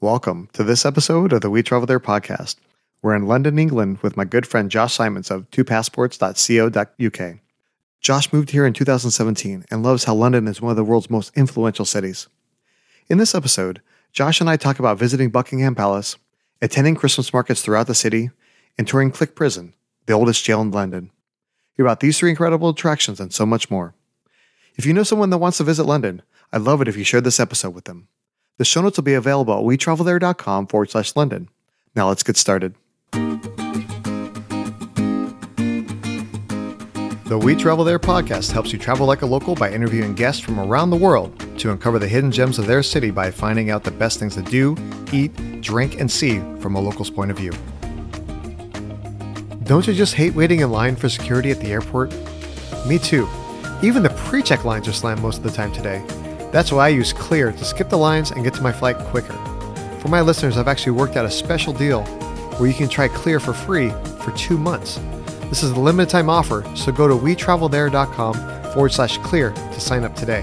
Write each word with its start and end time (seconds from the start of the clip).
Welcome 0.00 0.48
to 0.52 0.62
this 0.62 0.86
episode 0.86 1.32
of 1.32 1.40
the 1.40 1.50
We 1.50 1.60
Travel 1.64 1.86
There 1.88 1.98
podcast. 1.98 2.54
We're 3.02 3.16
in 3.16 3.26
London, 3.26 3.58
England 3.58 3.98
with 3.98 4.16
my 4.16 4.24
good 4.24 4.46
friend 4.46 4.70
Josh 4.70 4.94
Simons 4.94 5.28
of 5.28 5.50
twopassports.co.uk. 5.50 7.38
Josh 8.00 8.32
moved 8.32 8.50
here 8.52 8.64
in 8.64 8.72
2017 8.74 9.64
and 9.68 9.82
loves 9.82 10.04
how 10.04 10.14
London 10.14 10.46
is 10.46 10.62
one 10.62 10.70
of 10.70 10.76
the 10.76 10.84
world's 10.84 11.10
most 11.10 11.36
influential 11.36 11.84
cities. 11.84 12.28
In 13.08 13.18
this 13.18 13.34
episode, 13.34 13.82
Josh 14.12 14.40
and 14.40 14.48
I 14.48 14.56
talk 14.56 14.78
about 14.78 15.00
visiting 15.00 15.30
Buckingham 15.30 15.74
Palace, 15.74 16.14
attending 16.62 16.94
Christmas 16.94 17.32
markets 17.32 17.62
throughout 17.62 17.88
the 17.88 17.94
city, 17.96 18.30
and 18.78 18.86
touring 18.86 19.10
Clink 19.10 19.34
Prison, 19.34 19.74
the 20.06 20.12
oldest 20.12 20.44
jail 20.44 20.60
in 20.60 20.70
London. 20.70 21.10
Hear 21.76 21.84
about 21.86 21.98
these 21.98 22.16
three 22.16 22.30
incredible 22.30 22.68
attractions 22.68 23.18
and 23.18 23.34
so 23.34 23.44
much 23.44 23.68
more. 23.68 23.96
If 24.76 24.86
you 24.86 24.92
know 24.92 25.02
someone 25.02 25.30
that 25.30 25.38
wants 25.38 25.58
to 25.58 25.64
visit 25.64 25.86
London, 25.86 26.22
I'd 26.52 26.60
love 26.60 26.80
it 26.80 26.86
if 26.86 26.96
you 26.96 27.02
shared 27.02 27.24
this 27.24 27.40
episode 27.40 27.74
with 27.74 27.86
them. 27.86 28.06
The 28.58 28.64
show 28.64 28.82
notes 28.82 28.98
will 28.98 29.04
be 29.04 29.14
available 29.14 29.54
at 29.54 29.64
wetravelthere.com 29.64 30.66
forward 30.66 30.90
slash 30.90 31.14
London. 31.14 31.48
Now 31.94 32.08
let's 32.08 32.24
get 32.24 32.36
started. 32.36 32.74
The 37.28 37.38
We 37.38 37.54
Travel 37.54 37.84
There 37.84 38.00
podcast 38.00 38.50
helps 38.50 38.72
you 38.72 38.78
travel 38.78 39.06
like 39.06 39.22
a 39.22 39.26
local 39.26 39.54
by 39.54 39.70
interviewing 39.70 40.14
guests 40.14 40.42
from 40.42 40.58
around 40.58 40.90
the 40.90 40.96
world 40.96 41.38
to 41.58 41.70
uncover 41.70 42.00
the 42.00 42.08
hidden 42.08 42.32
gems 42.32 42.58
of 42.58 42.66
their 42.66 42.82
city 42.82 43.10
by 43.12 43.30
finding 43.30 43.70
out 43.70 43.84
the 43.84 43.90
best 43.92 44.18
things 44.18 44.34
to 44.34 44.42
do, 44.42 44.76
eat, 45.12 45.60
drink, 45.60 46.00
and 46.00 46.10
see 46.10 46.38
from 46.60 46.74
a 46.74 46.80
local's 46.80 47.10
point 47.10 47.30
of 47.30 47.36
view. 47.36 47.52
Don't 49.64 49.86
you 49.86 49.94
just 49.94 50.14
hate 50.14 50.34
waiting 50.34 50.60
in 50.60 50.72
line 50.72 50.96
for 50.96 51.08
security 51.08 51.50
at 51.52 51.60
the 51.60 51.70
airport? 51.70 52.12
Me 52.86 52.98
too. 52.98 53.28
Even 53.82 54.02
the 54.02 54.10
pre 54.24 54.42
check 54.42 54.64
lines 54.64 54.88
are 54.88 54.92
slammed 54.92 55.20
most 55.20 55.36
of 55.36 55.42
the 55.44 55.50
time 55.50 55.70
today. 55.72 56.02
That's 56.50 56.72
why 56.72 56.86
I 56.86 56.88
use 56.88 57.12
Clear 57.12 57.52
to 57.52 57.64
skip 57.64 57.90
the 57.90 57.98
lines 57.98 58.30
and 58.30 58.42
get 58.42 58.54
to 58.54 58.62
my 58.62 58.72
flight 58.72 58.96
quicker. 58.96 59.34
For 60.00 60.08
my 60.08 60.22
listeners, 60.22 60.56
I've 60.56 60.68
actually 60.68 60.92
worked 60.92 61.16
out 61.16 61.26
a 61.26 61.30
special 61.30 61.72
deal 61.72 62.04
where 62.56 62.68
you 62.68 62.74
can 62.74 62.88
try 62.88 63.08
Clear 63.08 63.38
for 63.38 63.52
free 63.52 63.90
for 64.22 64.32
two 64.32 64.56
months. 64.56 64.98
This 65.50 65.62
is 65.62 65.72
a 65.72 65.80
limited 65.80 66.10
time 66.10 66.30
offer, 66.30 66.64
so 66.74 66.90
go 66.92 67.06
to 67.06 67.14
wetravelthere.com 67.14 68.72
forward 68.72 68.92
slash 68.92 69.18
clear 69.18 69.50
to 69.50 69.80
sign 69.80 70.04
up 70.04 70.14
today. 70.14 70.42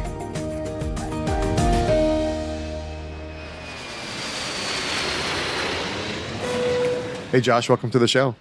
Hey, 7.31 7.41
Josh, 7.41 7.67
welcome 7.67 7.91
to 7.91 7.99
the 7.99 8.07
show. 8.07 8.35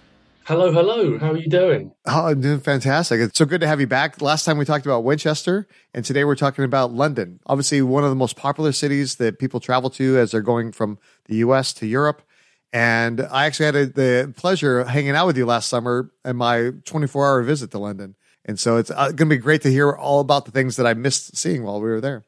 Hello, 0.47 0.71
hello. 0.71 1.17
How 1.17 1.31
are 1.31 1.37
you 1.37 1.49
doing? 1.49 1.91
Oh, 2.05 2.27
I'm 2.27 2.39
doing 2.39 2.59
fantastic. 2.59 3.19
It's 3.19 3.35
so 3.35 3.45
good 3.45 3.61
to 3.61 3.67
have 3.67 3.81
you 3.81 3.87
back. 3.87 4.21
Last 4.21 4.45
time 4.45 4.59
we 4.59 4.65
talked 4.65 4.85
about 4.85 5.03
Winchester, 5.03 5.67
and 5.91 6.05
today 6.05 6.23
we're 6.23 6.35
talking 6.35 6.63
about 6.63 6.93
London. 6.93 7.39
Obviously, 7.47 7.81
one 7.81 8.03
of 8.03 8.11
the 8.11 8.15
most 8.15 8.35
popular 8.35 8.71
cities 8.71 9.15
that 9.15 9.39
people 9.39 9.59
travel 9.59 9.89
to 9.89 10.19
as 10.19 10.29
they're 10.29 10.41
going 10.41 10.71
from 10.71 10.99
the 11.25 11.37
US 11.37 11.73
to 11.73 11.87
Europe. 11.87 12.21
And 12.71 13.21
I 13.21 13.47
actually 13.47 13.65
had 13.65 13.75
a, 13.75 13.85
the 13.87 14.33
pleasure 14.37 14.81
of 14.81 14.87
hanging 14.87 15.15
out 15.15 15.25
with 15.25 15.35
you 15.35 15.47
last 15.47 15.67
summer 15.67 16.11
in 16.23 16.35
my 16.35 16.73
24 16.85 17.25
hour 17.25 17.41
visit 17.41 17.71
to 17.71 17.79
London. 17.79 18.13
And 18.45 18.59
so 18.59 18.77
it's 18.77 18.91
uh, 18.91 19.05
going 19.05 19.29
to 19.29 19.35
be 19.35 19.37
great 19.37 19.63
to 19.63 19.71
hear 19.71 19.93
all 19.93 20.19
about 20.19 20.45
the 20.45 20.51
things 20.51 20.75
that 20.75 20.85
I 20.85 20.93
missed 20.93 21.35
seeing 21.35 21.63
while 21.63 21.81
we 21.81 21.89
were 21.89 22.01
there. 22.01 22.23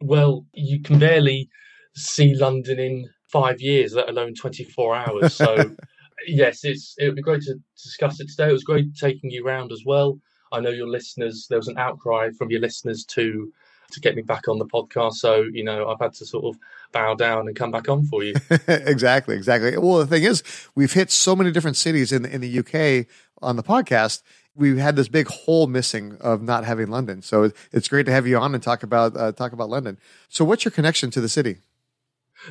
Well, 0.00 0.46
you 0.54 0.80
can 0.80 0.98
barely 0.98 1.50
see 1.94 2.34
London 2.34 2.78
in 2.78 3.10
five 3.30 3.60
years, 3.60 3.92
let 3.92 4.08
alone 4.08 4.32
24 4.40 4.96
hours. 4.96 5.34
So 5.34 5.76
yes, 6.26 6.64
it's 6.64 6.94
it 6.98 7.06
would 7.06 7.16
be 7.16 7.22
great 7.22 7.42
to 7.42 7.54
discuss 7.76 8.20
it 8.20 8.28
today. 8.28 8.48
It 8.48 8.52
was 8.52 8.64
great 8.64 8.94
taking 8.94 9.30
you 9.30 9.44
round 9.44 9.72
as 9.72 9.82
well. 9.84 10.18
I 10.52 10.60
know 10.60 10.70
your 10.70 10.88
listeners. 10.88 11.46
There 11.48 11.58
was 11.58 11.68
an 11.68 11.78
outcry 11.78 12.30
from 12.30 12.50
your 12.50 12.60
listeners 12.60 13.04
to 13.06 13.52
to 13.92 14.00
get 14.00 14.16
me 14.16 14.22
back 14.22 14.48
on 14.48 14.58
the 14.58 14.66
podcast. 14.66 15.14
So 15.14 15.44
you 15.52 15.64
know, 15.64 15.88
I've 15.88 16.00
had 16.00 16.14
to 16.14 16.26
sort 16.26 16.44
of 16.44 16.60
bow 16.92 17.14
down 17.14 17.46
and 17.46 17.56
come 17.56 17.70
back 17.70 17.88
on 17.88 18.04
for 18.04 18.22
you. 18.22 18.34
exactly, 18.68 19.36
exactly. 19.36 19.76
Well, 19.76 19.98
the 19.98 20.06
thing 20.06 20.24
is, 20.24 20.42
we've 20.74 20.92
hit 20.92 21.10
so 21.10 21.36
many 21.36 21.50
different 21.50 21.76
cities 21.76 22.12
in 22.12 22.24
in 22.24 22.40
the 22.40 22.58
UK 22.58 23.06
on 23.40 23.56
the 23.56 23.62
podcast. 23.62 24.22
We've 24.54 24.76
had 24.76 24.96
this 24.96 25.08
big 25.08 25.28
hole 25.28 25.66
missing 25.66 26.18
of 26.20 26.42
not 26.42 26.64
having 26.64 26.88
London. 26.88 27.22
So 27.22 27.52
it's 27.72 27.88
great 27.88 28.04
to 28.04 28.12
have 28.12 28.26
you 28.26 28.36
on 28.36 28.54
and 28.54 28.62
talk 28.62 28.82
about 28.82 29.16
uh, 29.16 29.32
talk 29.32 29.52
about 29.52 29.70
London. 29.70 29.98
So, 30.28 30.44
what's 30.44 30.64
your 30.64 30.72
connection 30.72 31.10
to 31.12 31.20
the 31.20 31.28
city? 31.28 31.56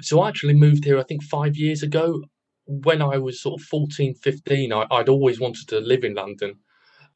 So 0.02 0.22
I 0.22 0.30
actually 0.30 0.54
moved 0.54 0.86
here, 0.86 0.98
I 0.98 1.04
think, 1.04 1.22
five 1.22 1.58
years 1.58 1.84
ago 1.84 2.24
when 2.66 3.02
I 3.02 3.18
was 3.18 3.42
sort 3.42 3.60
of 3.60 3.68
14, 3.68 4.16
15, 4.16 4.74
I, 4.74 4.86
would 4.92 5.10
always 5.10 5.40
wanted 5.40 5.68
to 5.70 5.80
live 5.80 6.04
in 6.04 6.14
London. 6.14 6.56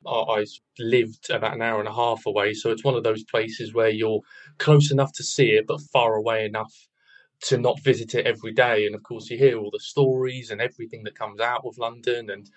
I, 0.05 0.11
I, 0.11 0.45
lived 0.79 1.29
about 1.29 1.55
an 1.55 1.61
hour 1.61 1.79
and 1.79 1.87
a 1.87 1.93
half 1.93 2.25
away. 2.25 2.53
So 2.53 2.71
it's 2.71 2.83
one 2.83 2.95
of 2.95 3.03
those 3.03 3.23
places 3.23 3.73
where 3.73 3.89
you're 3.89 4.21
close 4.57 4.91
enough 4.91 5.11
to 5.13 5.23
see 5.23 5.51
it, 5.51 5.67
but 5.67 5.81
far 5.93 6.15
away 6.15 6.45
enough 6.45 6.73
to 7.41 7.57
not 7.57 7.81
visit 7.81 8.15
it 8.15 8.25
every 8.25 8.53
day. 8.53 8.85
And 8.85 8.95
of 8.95 9.03
course, 9.03 9.29
you 9.29 9.37
hear 9.37 9.57
all 9.57 9.71
the 9.71 9.79
stories 9.79 10.51
and 10.51 10.61
everything 10.61 11.03
that 11.03 11.17
comes 11.17 11.39
out 11.39 11.63
of 11.65 11.77
London 11.77 12.29
and 12.29 12.49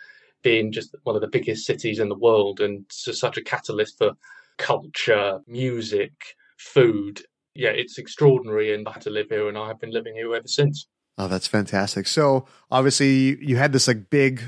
being 0.43 0.73
just 0.73 0.95
one 1.03 1.17
of 1.17 1.23
the 1.23 1.29
biggest 1.29 1.67
cities 1.67 1.99
in 1.99 2.09
the 2.09 2.19
world 2.19 2.61
and 2.61 2.85
such 2.91 3.37
a 3.37 3.43
catalyst 3.43 3.99
for 3.99 4.13
culture, 4.57 5.41
music, 5.47 6.13
food. 6.59 7.23
Yeah, 7.55 7.71
it's 7.71 7.99
extraordinary 7.99 8.75
and 8.75 8.87
I 8.89 8.93
had 8.93 9.03
to 9.03 9.11
live 9.11 9.29
here 9.31 9.49
and 9.49 9.59
I 9.59 9.69
have 9.69 9.81
been 9.81 9.91
living 9.91 10.15
here 10.15 10.35
ever 10.35 10.49
since. 10.49 10.87
Oh, 11.19 11.27
that's 11.27 11.49
fantastic. 11.49 12.07
So 12.07 12.47
obviously 12.71 13.45
you 13.45 13.57
had 13.57 13.73
this 13.73 13.89
like 13.89 14.09
big 14.09 14.41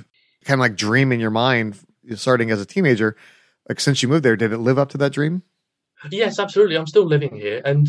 kind 0.44 0.58
of 0.58 0.60
like 0.60 0.76
dream 0.76 1.10
in 1.10 1.18
your 1.20 1.30
mind 1.30 1.78
starting 2.14 2.50
as 2.52 2.60
a 2.60 2.66
teenager. 2.66 3.16
Like 3.68 3.80
since 3.80 4.02
you 4.02 4.08
moved 4.08 4.24
there, 4.24 4.36
did 4.36 4.52
it 4.52 4.58
live 4.58 4.78
up 4.78 4.90
to 4.90 4.98
that 4.98 5.12
dream? 5.12 5.42
Yes, 6.10 6.38
absolutely. 6.38 6.76
I'm 6.76 6.86
still 6.86 7.04
living 7.04 7.34
here 7.34 7.60
and 7.64 7.88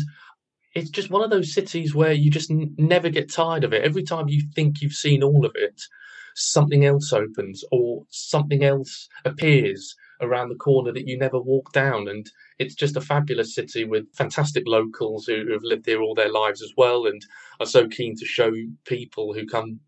it's 0.74 0.90
just 0.90 1.10
one 1.10 1.22
of 1.22 1.30
those 1.30 1.54
cities 1.54 1.94
where 1.94 2.12
you 2.12 2.30
just 2.30 2.50
n- 2.50 2.74
never 2.76 3.08
get 3.08 3.32
tired 3.32 3.62
of 3.62 3.72
it. 3.72 3.84
Every 3.84 4.02
time 4.02 4.28
you 4.28 4.42
think 4.54 4.80
you've 4.80 4.92
seen 4.92 5.22
all 5.22 5.46
of 5.46 5.52
it, 5.54 5.80
something 6.34 6.84
else 6.84 7.12
opens 7.12 7.62
or 7.70 8.04
something 8.10 8.64
else 8.64 9.08
appears 9.24 9.94
around 10.20 10.48
the 10.48 10.56
corner 10.56 10.92
that 10.92 11.06
you 11.06 11.18
never 11.18 11.40
walk 11.40 11.72
down. 11.72 12.08
And 12.08 12.28
it's 12.58 12.74
just 12.74 12.96
a 12.96 13.00
fabulous 13.00 13.54
city 13.54 13.84
with 13.84 14.12
fantastic 14.14 14.64
locals 14.66 15.26
who, 15.26 15.52
have 15.52 15.62
lived 15.62 15.86
here 15.86 16.00
all 16.00 16.14
their 16.14 16.32
lives 16.32 16.62
as 16.62 16.72
well 16.76 17.06
and 17.06 17.22
are 17.60 17.66
so 17.66 17.88
keen 17.88 18.16
to 18.16 18.24
show 18.24 18.52
people 18.84 19.32
who 19.32 19.46
come 19.46 19.80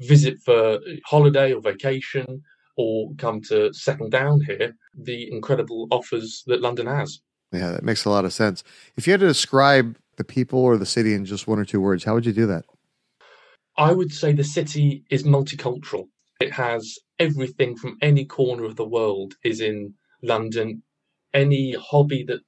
visit 0.00 0.38
for 0.40 0.78
holiday 1.04 1.52
or 1.52 1.60
vacation 1.60 2.42
or 2.76 3.10
come 3.18 3.40
to 3.42 3.72
settle 3.72 4.08
down 4.08 4.40
here 4.40 4.74
the 4.94 5.30
incredible 5.30 5.86
offers 5.90 6.42
that 6.46 6.60
London 6.60 6.86
has. 6.86 7.20
Yeah, 7.52 7.72
that 7.72 7.82
makes 7.82 8.04
a 8.04 8.10
lot 8.10 8.24
of 8.24 8.32
sense. 8.32 8.62
If 8.96 9.06
you 9.06 9.12
had 9.12 9.20
to 9.20 9.26
describe 9.26 9.96
the 10.16 10.24
people 10.24 10.60
or 10.60 10.76
the 10.76 10.86
city 10.86 11.14
in 11.14 11.24
just 11.24 11.48
one 11.48 11.58
or 11.58 11.64
two 11.64 11.80
words, 11.80 12.04
how 12.04 12.14
would 12.14 12.26
you 12.26 12.32
do 12.32 12.46
that? 12.46 12.64
I 13.76 13.92
would 13.92 14.12
say 14.12 14.32
the 14.32 14.44
city 14.44 15.04
is 15.10 15.24
multicultural. 15.24 16.08
It 16.40 16.52
has 16.52 16.98
everything 17.18 17.76
from 17.76 17.96
any 18.02 18.24
corner 18.24 18.64
of 18.64 18.76
the 18.76 18.86
world 18.86 19.34
is 19.44 19.60
in 19.60 19.94
London. 20.22 20.82
Any 21.32 21.72
hobby 21.72 22.24
that 22.24 22.40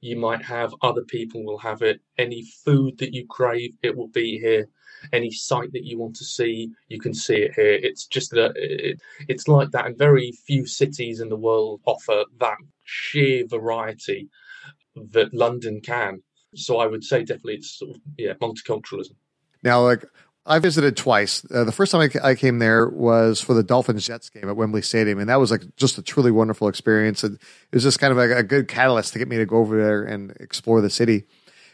you 0.00 0.16
might 0.16 0.42
have, 0.44 0.74
other 0.82 1.02
people 1.02 1.44
will 1.44 1.58
have 1.58 1.82
it. 1.82 2.00
Any 2.18 2.44
food 2.64 2.98
that 2.98 3.12
you 3.12 3.26
crave, 3.26 3.74
it 3.82 3.96
will 3.96 4.08
be 4.08 4.38
here. 4.38 4.68
Any 5.12 5.30
site 5.30 5.72
that 5.72 5.84
you 5.84 5.98
want 5.98 6.16
to 6.16 6.24
see, 6.24 6.70
you 6.88 7.00
can 7.00 7.14
see 7.14 7.36
it 7.36 7.54
here. 7.54 7.74
It's 7.74 8.06
just 8.06 8.30
that 8.32 8.52
it, 8.56 9.00
it's 9.28 9.48
like 9.48 9.70
that, 9.70 9.86
and 9.86 9.96
very 9.96 10.32
few 10.46 10.66
cities 10.66 11.20
in 11.20 11.28
the 11.28 11.36
world 11.36 11.80
offer 11.86 12.24
that 12.38 12.56
sheer 12.84 13.46
variety 13.46 14.28
that 15.12 15.32
London 15.32 15.80
can. 15.80 16.22
So 16.54 16.78
I 16.78 16.86
would 16.86 17.04
say 17.04 17.20
definitely 17.20 17.56
it's 17.56 17.78
sort 17.78 17.96
of, 17.96 18.02
yeah 18.16 18.34
multiculturalism. 18.34 19.14
Now, 19.62 19.82
like 19.82 20.04
I 20.48 20.58
visited 20.58 20.96
twice. 20.96 21.44
Uh, 21.52 21.64
the 21.64 21.72
first 21.72 21.92
time 21.92 22.10
I, 22.24 22.30
I, 22.30 22.34
came 22.34 22.58
there 22.58 22.88
was 22.88 23.40
for 23.40 23.52
the 23.52 23.62
Dolphins 23.62 24.06
Jets 24.06 24.30
game 24.30 24.48
at 24.48 24.56
Wembley 24.56 24.80
Stadium, 24.80 25.18
and 25.18 25.28
that 25.28 25.38
was 25.38 25.50
like 25.50 25.62
just 25.76 25.98
a 25.98 26.02
truly 26.02 26.30
wonderful 26.30 26.68
experience. 26.68 27.22
And 27.22 27.34
it 27.34 27.74
was 27.74 27.82
just 27.82 27.98
kind 27.98 28.10
of 28.10 28.16
like 28.16 28.30
a 28.30 28.42
good 28.42 28.66
catalyst 28.66 29.12
to 29.12 29.18
get 29.18 29.28
me 29.28 29.36
to 29.36 29.46
go 29.46 29.58
over 29.58 29.76
there 29.76 30.02
and 30.02 30.34
explore 30.40 30.80
the 30.80 30.88
city. 30.88 31.24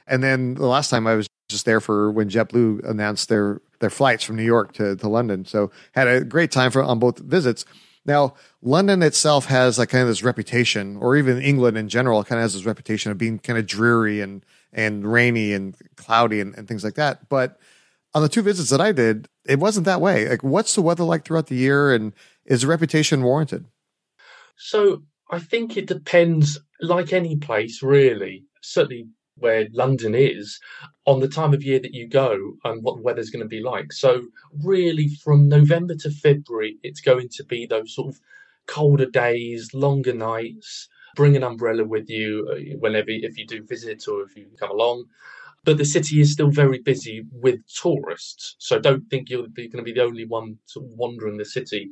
And 0.08 0.22
then 0.22 0.54
the 0.54 0.66
last 0.66 0.90
time 0.90 1.06
I 1.06 1.14
was 1.14 1.28
just 1.48 1.64
there 1.64 1.80
for 1.80 2.10
when 2.10 2.28
JetBlue 2.28 2.88
announced 2.88 3.28
their 3.28 3.60
their 3.78 3.90
flights 3.90 4.24
from 4.24 4.36
New 4.36 4.44
York 4.44 4.72
to, 4.74 4.96
to 4.96 5.08
London. 5.08 5.44
So 5.44 5.70
had 5.92 6.08
a 6.08 6.24
great 6.24 6.50
time 6.50 6.70
for 6.70 6.82
on 6.82 6.98
both 6.98 7.18
visits. 7.18 7.64
Now, 8.06 8.34
London 8.60 9.02
itself 9.02 9.46
has 9.46 9.78
like 9.78 9.88
kind 9.88 10.02
of 10.02 10.08
this 10.08 10.22
reputation, 10.22 10.96
or 10.96 11.16
even 11.16 11.40
England 11.40 11.78
in 11.78 11.88
general, 11.88 12.24
kind 12.24 12.40
of 12.40 12.42
has 12.42 12.54
this 12.54 12.66
reputation 12.66 13.12
of 13.12 13.18
being 13.18 13.38
kind 13.38 13.58
of 13.58 13.66
dreary 13.66 14.20
and 14.20 14.44
and 14.72 15.10
rainy 15.10 15.52
and 15.52 15.76
cloudy 15.94 16.40
and, 16.40 16.56
and 16.56 16.66
things 16.66 16.82
like 16.82 16.94
that. 16.94 17.28
But 17.28 17.58
on 18.14 18.22
the 18.22 18.28
two 18.28 18.42
visits 18.42 18.70
that 18.70 18.80
I 18.80 18.92
did, 18.92 19.28
it 19.44 19.58
wasn't 19.58 19.86
that 19.86 20.00
way. 20.00 20.28
Like, 20.28 20.44
what's 20.44 20.74
the 20.74 20.82
weather 20.82 21.04
like 21.04 21.24
throughout 21.24 21.48
the 21.48 21.56
year, 21.56 21.92
and 21.92 22.12
is 22.44 22.64
reputation 22.64 23.22
warranted? 23.22 23.66
So 24.56 25.02
I 25.30 25.40
think 25.40 25.76
it 25.76 25.86
depends, 25.86 26.58
like 26.80 27.12
any 27.12 27.36
place, 27.36 27.82
really. 27.82 28.44
Certainly 28.62 29.08
where 29.36 29.66
London 29.72 30.14
is, 30.14 30.60
on 31.06 31.18
the 31.18 31.28
time 31.28 31.52
of 31.52 31.64
year 31.64 31.80
that 31.80 31.92
you 31.92 32.08
go 32.08 32.54
and 32.64 32.84
what 32.84 32.96
the 32.96 33.02
weather's 33.02 33.30
going 33.30 33.42
to 33.42 33.48
be 33.48 33.60
like. 33.60 33.92
So 33.92 34.22
really, 34.62 35.08
from 35.08 35.48
November 35.48 35.96
to 35.96 36.10
February, 36.10 36.78
it's 36.84 37.00
going 37.00 37.28
to 37.30 37.44
be 37.44 37.66
those 37.66 37.94
sort 37.94 38.14
of 38.14 38.20
colder 38.66 39.06
days, 39.06 39.74
longer 39.74 40.14
nights. 40.14 40.88
Bring 41.16 41.34
an 41.36 41.42
umbrella 41.42 41.84
with 41.84 42.08
you 42.08 42.48
uh, 42.50 42.76
whenever 42.78 43.10
if 43.10 43.36
you 43.36 43.46
do 43.46 43.64
visit 43.64 44.06
or 44.08 44.22
if 44.22 44.36
you 44.36 44.46
come 44.58 44.70
along 44.70 45.06
but 45.64 45.78
the 45.78 45.84
city 45.84 46.20
is 46.20 46.32
still 46.32 46.50
very 46.50 46.78
busy 46.78 47.24
with 47.32 47.60
tourists. 47.66 48.56
So 48.58 48.78
don't 48.78 49.08
think 49.08 49.30
you're 49.30 49.46
going 49.46 49.70
to 49.72 49.82
be 49.82 49.92
the 49.92 50.02
only 50.02 50.26
one 50.26 50.58
wandering 50.76 51.38
the 51.38 51.44
city 51.44 51.90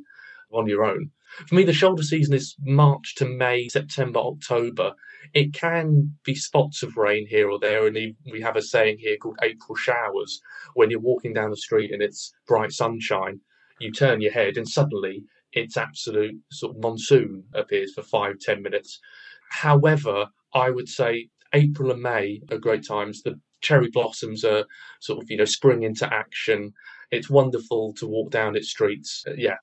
on 0.51 0.67
your 0.67 0.83
own. 0.83 1.09
For 1.47 1.55
me, 1.55 1.63
the 1.63 1.73
shoulder 1.73 2.03
season 2.03 2.35
is 2.35 2.55
March 2.61 3.15
to 3.15 3.25
May, 3.25 3.67
September, 3.67 4.19
October. 4.19 4.93
It 5.33 5.53
can 5.53 6.15
be 6.23 6.35
spots 6.35 6.83
of 6.83 6.95
rain 6.95 7.25
here 7.27 7.49
or 7.49 7.57
there, 7.57 7.87
and 7.87 7.97
we 8.31 8.41
have 8.41 8.55
a 8.55 8.61
saying 8.61 8.97
here 8.99 9.17
called 9.17 9.39
April 9.41 9.75
showers. 9.75 10.39
When 10.75 10.91
you're 10.91 10.99
walking 10.99 11.33
down 11.33 11.49
the 11.49 11.57
street 11.57 11.91
and 11.91 12.03
it's 12.03 12.31
bright 12.47 12.71
sunshine, 12.71 13.39
you 13.79 13.91
turn 13.91 14.21
your 14.21 14.31
head 14.31 14.57
and 14.57 14.69
suddenly 14.69 15.23
it's 15.53 15.77
absolute 15.77 16.35
sort 16.51 16.75
of 16.75 16.83
monsoon 16.83 17.45
appears 17.53 17.93
for 17.93 18.03
five, 18.03 18.37
ten 18.39 18.61
minutes. 18.61 18.99
However, 19.49 20.27
I 20.53 20.69
would 20.69 20.87
say 20.87 21.29
April 21.53 21.91
and 21.91 22.01
May 22.01 22.41
are 22.51 22.57
great 22.57 22.85
times. 22.85 23.21
The 23.23 23.39
cherry 23.63 23.89
blossoms 23.89 24.43
are 24.43 24.65
sort 24.99 25.23
of, 25.23 25.31
you 25.31 25.37
know, 25.37 25.45
spring 25.45 25.81
into 25.83 26.11
action. 26.13 26.73
It's 27.09 27.29
wonderful 27.29 27.93
to 27.95 28.07
walk 28.07 28.31
down 28.31 28.55
its 28.55 28.69
streets. 28.69 29.23
Uh, 29.27 29.33
yeah. 29.35 29.55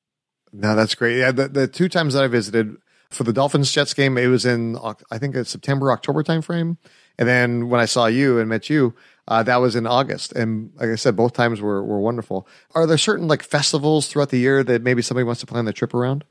No, 0.53 0.75
that's 0.75 0.97
great. 0.97 1.19
Yeah, 1.19 1.31
the, 1.31 1.49
the 1.49 1.69
two 1.69 1.89
times 1.89 2.15
that 2.15 2.25
I 2.25 2.27
visited 2.27 2.75
for 3.11 3.25
the 3.25 3.33
Dolphins 3.33 3.71
Jets 3.71 3.95
game, 3.95 4.19
it 4.19 4.27
was 4.27 4.45
in 4.45 4.77
I 5.11 5.19
think 5.19 5.37
it's 5.37 5.51
September 5.51 5.93
October 5.93 6.23
timeframe, 6.23 6.77
and 7.19 7.29
then 7.29 7.69
when 7.69 7.81
I 7.81 7.85
saw 7.85 8.07
you 8.07 8.39
and 8.39 8.49
met 8.49 8.71
you, 8.71 8.95
uh, 9.29 9.43
that 9.45 9.57
was 9.57 9.77
in 9.77 9.87
August. 9.87 10.33
And 10.33 10.73
like 10.77 10.91
I 10.91 10.95
said, 10.97 11.15
both 11.17 11.33
times 11.33 11.61
were 11.61 11.85
were 11.85 12.01
wonderful. 12.01 12.49
Are 12.75 12.87
there 12.87 12.99
certain 12.99 13.29
like 13.29 13.43
festivals 13.43 14.09
throughout 14.09 14.31
the 14.31 14.39
year 14.39 14.65
that 14.65 14.83
maybe 14.83 15.03
somebody 15.03 15.25
wants 15.25 15.41
to 15.41 15.47
plan 15.47 15.65
the 15.65 15.73
trip 15.73 15.95
around? 15.95 16.25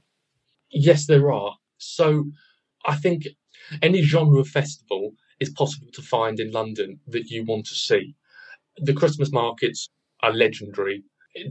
Yes, 0.72 1.06
there 1.06 1.32
are. 1.32 1.56
So 1.78 2.26
I 2.86 2.96
think 2.96 3.28
any 3.82 4.02
genre 4.02 4.40
of 4.40 4.48
festival 4.48 5.14
is 5.40 5.50
possible 5.52 5.88
to 5.94 6.02
find 6.02 6.40
in 6.40 6.52
London 6.52 7.00
that 7.08 7.30
you 7.30 7.44
want 7.46 7.66
to 7.68 7.76
see. 7.76 8.16
The 8.78 8.94
Christmas 8.94 9.32
markets 9.32 9.90
are 10.22 10.34
legendary, 10.34 11.04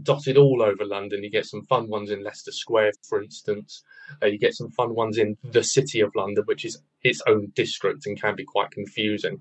dotted 0.02 0.36
all 0.36 0.62
over 0.62 0.84
London. 0.84 1.22
You 1.22 1.30
get 1.30 1.46
some 1.46 1.62
fun 1.62 1.88
ones 1.88 2.10
in 2.10 2.22
Leicester 2.22 2.52
Square, 2.52 2.92
for 3.08 3.22
instance. 3.22 3.82
Uh, 4.22 4.26
you 4.26 4.38
get 4.38 4.54
some 4.54 4.70
fun 4.70 4.94
ones 4.94 5.18
in 5.18 5.36
the 5.44 5.62
City 5.62 6.00
of 6.00 6.14
London, 6.14 6.44
which 6.46 6.64
is 6.64 6.78
its 7.02 7.22
own 7.26 7.52
district 7.54 8.06
and 8.06 8.20
can 8.20 8.36
be 8.36 8.44
quite 8.44 8.70
confusing. 8.70 9.40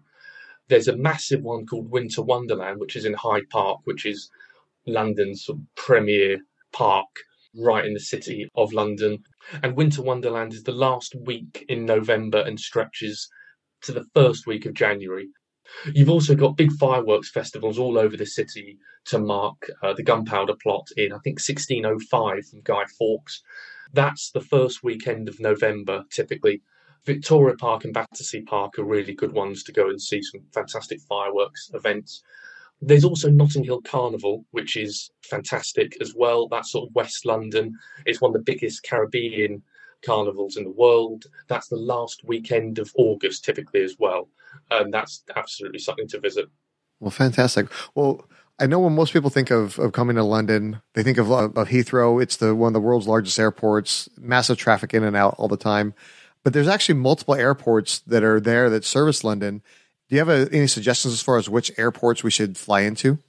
There's 0.70 0.88
a 0.88 0.98
massive 0.98 1.42
one 1.42 1.66
called 1.66 1.90
Winter 1.90 2.22
Wonderland, 2.22 2.80
which 2.80 2.96
is 2.96 3.06
in 3.06 3.14
Hyde 3.14 3.50
Park, 3.50 3.80
which 3.86 4.06
is 4.06 4.30
London's 4.86 5.50
premier 5.76 6.40
park 6.72 7.08
right 7.56 7.86
in 7.86 7.94
the 7.94 8.00
city 8.00 8.50
of 8.56 8.74
London. 8.74 9.24
And 9.64 9.76
Winter 9.76 10.02
Wonderland 10.02 10.54
is 10.54 10.64
the 10.64 10.72
last 10.72 11.16
week 11.16 11.66
in 11.70 11.86
November 11.86 12.40
and 12.40 12.60
stretches 12.60 13.30
to 13.82 13.92
the 13.92 14.06
first 14.14 14.48
week 14.48 14.66
of 14.66 14.74
January. 14.74 15.30
You've 15.94 16.10
also 16.10 16.36
got 16.36 16.58
big 16.58 16.72
fireworks 16.74 17.30
festivals 17.30 17.78
all 17.78 17.98
over 17.98 18.16
the 18.16 18.26
city 18.26 18.78
to 19.06 19.20
mark 19.20 19.70
uh, 19.84 19.94
the 19.94 20.04
gunpowder 20.04 20.56
plot 20.62 20.88
in, 20.96 21.12
I 21.12 21.20
think, 21.24 21.40
1605 21.40 22.48
from 22.48 22.62
Guy 22.62 22.86
Fawkes. 22.98 23.44
That's 23.94 24.32
the 24.32 24.42
first 24.42 24.84
weekend 24.84 25.30
of 25.30 25.40
November, 25.40 26.04
typically. 26.10 26.62
Victoria 27.06 27.56
Park 27.56 27.86
and 27.86 27.94
Battersea 27.94 28.42
Park 28.42 28.78
are 28.78 28.84
really 28.84 29.14
good 29.14 29.32
ones 29.32 29.64
to 29.64 29.72
go 29.72 29.90
and 29.90 30.02
see 30.02 30.22
some 30.22 30.42
fantastic 30.54 31.00
fireworks 31.02 31.70
events. 31.74 32.22
There's 32.82 33.06
also 33.06 33.30
Notting 33.30 33.64
Hill 33.64 33.82
Carnival, 33.82 34.46
which 34.52 34.76
is 34.76 35.10
fantastic 35.22 35.98
as 36.02 36.14
well. 36.16 36.48
That's 36.48 36.72
sort 36.72 36.90
of 36.90 36.96
West 36.96 37.26
London. 37.26 37.74
It's 38.06 38.22
one 38.22 38.30
of 38.30 38.34
the 38.34 38.52
biggest 38.52 38.84
Caribbean 38.84 39.64
carnivals 40.06 40.58
in 40.58 40.64
the 40.64 40.72
world. 40.72 41.26
That's 41.48 41.68
the 41.68 41.78
last 41.78 42.24
weekend 42.24 42.80
of 42.80 42.92
August, 42.96 43.44
typically 43.44 43.84
as 43.84 43.96
well, 44.00 44.30
and 44.72 44.94
that's 44.94 45.24
absolutely 45.36 45.80
something 45.80 46.08
to 46.10 46.20
visit. 46.20 46.48
Well, 47.00 47.12
fantastic. 47.12 47.68
Well, 47.96 48.26
I 48.60 48.66
know 48.66 48.80
when 48.80 48.96
most 48.96 49.14
people 49.14 49.30
think 49.30 49.52
of, 49.52 49.78
of 49.78 49.92
coming 49.92 50.16
to 50.16 50.24
London, 50.24 50.82
they 50.94 51.04
think 51.04 51.20
of, 51.20 51.32
uh, 51.32 51.50
of 51.50 51.70
Heathrow. 51.70 52.22
It's 52.22 52.38
the 52.38 52.56
one 52.56 52.70
of 52.70 52.74
the 52.74 52.80
world's 52.80 53.08
largest 53.08 53.40
airports, 53.40 54.10
massive 54.18 54.58
traffic 54.58 54.94
in 54.94 55.04
and 55.04 55.16
out 55.16 55.36
all 55.38 55.48
the 55.48 55.58
time. 55.58 55.94
But 56.44 56.54
there's 56.54 56.68
actually 56.68 56.96
multiple 56.96 57.36
airports 57.36 58.00
that 58.00 58.24
are 58.24 58.40
there 58.40 58.70
that 58.70 58.86
service 58.86 59.24
London. 59.24 59.62
Do 60.10 60.16
you 60.16 60.20
have 60.20 60.30
a, 60.30 60.50
any 60.52 60.68
suggestions 60.68 61.14
as 61.14 61.22
far 61.22 61.38
as 61.38 61.50
which 61.50 61.72
airports 61.78 62.24
we 62.24 62.32
should 62.32 62.58
fly 62.58 62.82
into? 62.82 63.20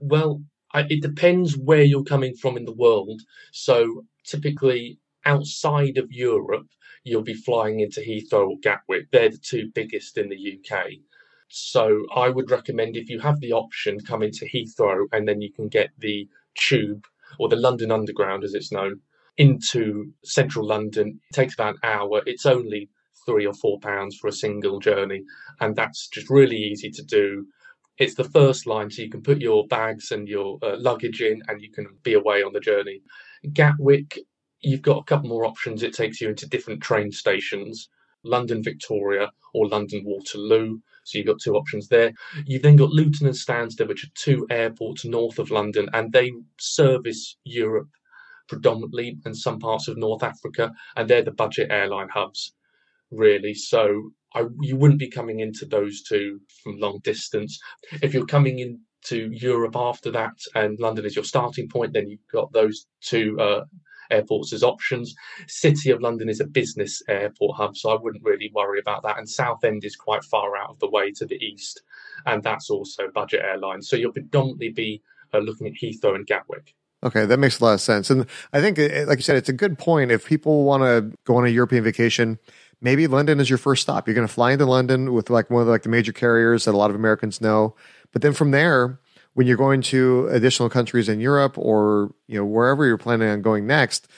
Well, 0.00 0.42
I, 0.72 0.80
it 0.80 1.00
depends 1.00 1.56
where 1.56 1.82
you're 1.82 2.04
coming 2.04 2.34
from 2.34 2.56
in 2.56 2.64
the 2.64 2.72
world. 2.72 3.22
So 3.52 4.04
typically, 4.24 4.98
outside 5.24 5.98
of 5.98 6.12
Europe, 6.12 6.68
you'll 7.04 7.22
be 7.22 7.34
flying 7.34 7.80
into 7.80 8.00
Heathrow 8.00 8.50
or 8.50 8.58
Gatwick. 8.62 9.10
They're 9.10 9.30
the 9.30 9.38
two 9.38 9.70
biggest 9.74 10.18
in 10.18 10.28
the 10.28 10.58
UK. 10.58 10.86
So 11.48 12.06
I 12.14 12.30
would 12.30 12.50
recommend 12.50 12.96
if 12.96 13.08
you 13.08 13.20
have 13.20 13.40
the 13.40 13.52
option, 13.52 14.00
come 14.00 14.22
into 14.22 14.46
Heathrow 14.46 15.04
and 15.12 15.28
then 15.28 15.40
you 15.40 15.52
can 15.52 15.68
get 15.68 15.90
the 15.98 16.28
tube 16.58 17.06
or 17.38 17.48
the 17.48 17.56
London 17.56 17.90
Underground, 17.90 18.44
as 18.44 18.54
it's 18.54 18.72
known, 18.72 19.00
into 19.36 20.12
central 20.24 20.66
London. 20.66 21.20
It 21.30 21.34
takes 21.34 21.54
about 21.54 21.74
an 21.74 21.80
hour. 21.82 22.22
It's 22.26 22.46
only 22.46 22.88
three 23.26 23.46
or 23.46 23.54
four 23.54 23.78
pounds 23.80 24.16
for 24.16 24.28
a 24.28 24.32
single 24.32 24.78
journey, 24.78 25.22
and 25.60 25.74
that's 25.74 26.08
just 26.08 26.30
really 26.30 26.56
easy 26.56 26.90
to 26.90 27.02
do. 27.02 27.46
It's 27.98 28.14
the 28.14 28.24
first 28.24 28.66
line, 28.66 28.90
so 28.90 29.02
you 29.02 29.10
can 29.10 29.22
put 29.22 29.40
your 29.40 29.66
bags 29.66 30.10
and 30.10 30.28
your 30.28 30.58
uh, 30.62 30.76
luggage 30.78 31.20
in, 31.20 31.42
and 31.48 31.60
you 31.62 31.70
can 31.70 31.86
be 32.02 32.14
away 32.14 32.42
on 32.42 32.52
the 32.52 32.60
journey. 32.60 33.02
Gatwick 33.52 34.18
you've 34.64 34.82
got 34.82 34.98
a 34.98 35.04
couple 35.04 35.28
more 35.28 35.46
options. 35.46 35.82
It 35.82 35.94
takes 35.94 36.20
you 36.20 36.28
into 36.28 36.48
different 36.48 36.82
train 36.82 37.12
stations 37.12 37.88
London 38.24 38.62
Victoria 38.62 39.30
or 39.52 39.68
London 39.68 40.02
Waterloo. 40.04 40.78
So 41.04 41.18
you've 41.18 41.26
got 41.26 41.40
two 41.40 41.54
options 41.54 41.88
there. 41.88 42.12
You've 42.46 42.62
then 42.62 42.76
got 42.76 42.90
Luton 42.90 43.26
and 43.26 43.36
Stansted, 43.36 43.86
which 43.88 44.04
are 44.04 44.10
two 44.14 44.46
airports 44.50 45.04
north 45.04 45.38
of 45.38 45.50
London, 45.50 45.88
and 45.92 46.10
they 46.12 46.32
service 46.58 47.36
Europe 47.44 47.90
predominantly 48.48 49.18
and 49.24 49.36
some 49.36 49.58
parts 49.58 49.88
of 49.88 49.98
North 49.98 50.22
Africa, 50.22 50.72
and 50.96 51.08
they're 51.08 51.22
the 51.22 51.30
budget 51.30 51.70
airline 51.70 52.08
hubs, 52.08 52.54
really. 53.10 53.54
So 53.54 54.12
I, 54.34 54.46
you 54.60 54.76
wouldn't 54.76 54.98
be 54.98 55.10
coming 55.10 55.40
into 55.40 55.66
those 55.66 56.02
two 56.02 56.40
from 56.62 56.78
long 56.78 57.00
distance. 57.04 57.58
If 58.02 58.14
you're 58.14 58.26
coming 58.26 58.58
into 58.58 59.30
Europe 59.30 59.76
after 59.76 60.10
that, 60.12 60.32
and 60.54 60.78
London 60.80 61.04
is 61.04 61.16
your 61.16 61.24
starting 61.24 61.68
point, 61.68 61.92
then 61.92 62.08
you've 62.08 62.26
got 62.32 62.52
those 62.52 62.86
two 63.02 63.38
uh, 63.38 63.64
airports 64.10 64.52
as 64.52 64.62
options. 64.62 65.14
City 65.46 65.90
of 65.90 66.00
London 66.00 66.28
is 66.28 66.40
a 66.40 66.46
business 66.46 67.02
airport 67.08 67.56
hub, 67.56 67.76
so 67.76 67.90
I 67.90 68.00
wouldn't 68.00 68.24
really 68.24 68.50
worry 68.54 68.78
about 68.78 69.02
that. 69.02 69.18
And 69.18 69.28
Southend 69.28 69.84
is 69.84 69.96
quite 69.96 70.24
far 70.24 70.56
out 70.56 70.70
of 70.70 70.78
the 70.78 70.90
way 70.90 71.10
to 71.12 71.26
the 71.26 71.36
east, 71.36 71.82
and 72.26 72.42
that's 72.42 72.70
also 72.70 73.08
budget 73.14 73.42
airlines. 73.44 73.88
So 73.88 73.96
you'll 73.96 74.12
predominantly 74.12 74.70
be 74.70 75.02
uh, 75.32 75.38
looking 75.38 75.66
at 75.66 75.74
Heathrow 75.74 76.14
and 76.14 76.26
Gatwick. 76.26 76.74
Okay, 77.02 77.26
that 77.26 77.38
makes 77.38 77.60
a 77.60 77.64
lot 77.64 77.74
of 77.74 77.80
sense. 77.82 78.08
And 78.08 78.26
I 78.52 78.62
think, 78.62 78.78
uh, 78.78 79.04
like 79.06 79.18
you 79.18 79.22
said, 79.22 79.36
it's 79.36 79.50
a 79.50 79.54
good 79.54 79.78
point. 79.78 80.10
If 80.10 80.26
people 80.26 80.64
want 80.64 80.82
to 80.84 81.16
go 81.24 81.36
on 81.36 81.44
a 81.44 81.50
European 81.50 81.84
vacation, 81.84 82.38
maybe 82.80 83.06
London 83.06 83.40
is 83.40 83.50
your 83.50 83.58
first 83.58 83.82
stop. 83.82 84.08
You're 84.08 84.14
going 84.14 84.26
to 84.26 84.32
fly 84.32 84.52
into 84.52 84.64
London 84.64 85.12
with 85.12 85.28
like 85.28 85.50
one 85.50 85.60
of 85.60 85.66
the, 85.66 85.72
like 85.72 85.82
the 85.82 85.90
major 85.90 86.12
carriers 86.12 86.64
that 86.64 86.74
a 86.74 86.78
lot 86.78 86.88
of 86.88 86.96
Americans 86.96 87.42
know. 87.42 87.76
But 88.12 88.22
then 88.22 88.32
from 88.32 88.52
there, 88.52 89.00
when 89.34 89.46
you're 89.46 89.56
going 89.56 89.82
to 89.82 90.28
additional 90.28 90.70
countries 90.70 91.08
in 91.08 91.20
Europe 91.20 91.58
or 91.58 92.12
you 92.26 92.38
know 92.38 92.44
wherever 92.44 92.86
you're 92.86 92.98
planning 92.98 93.28
on 93.28 93.42
going 93.42 93.66
next, 93.66 94.08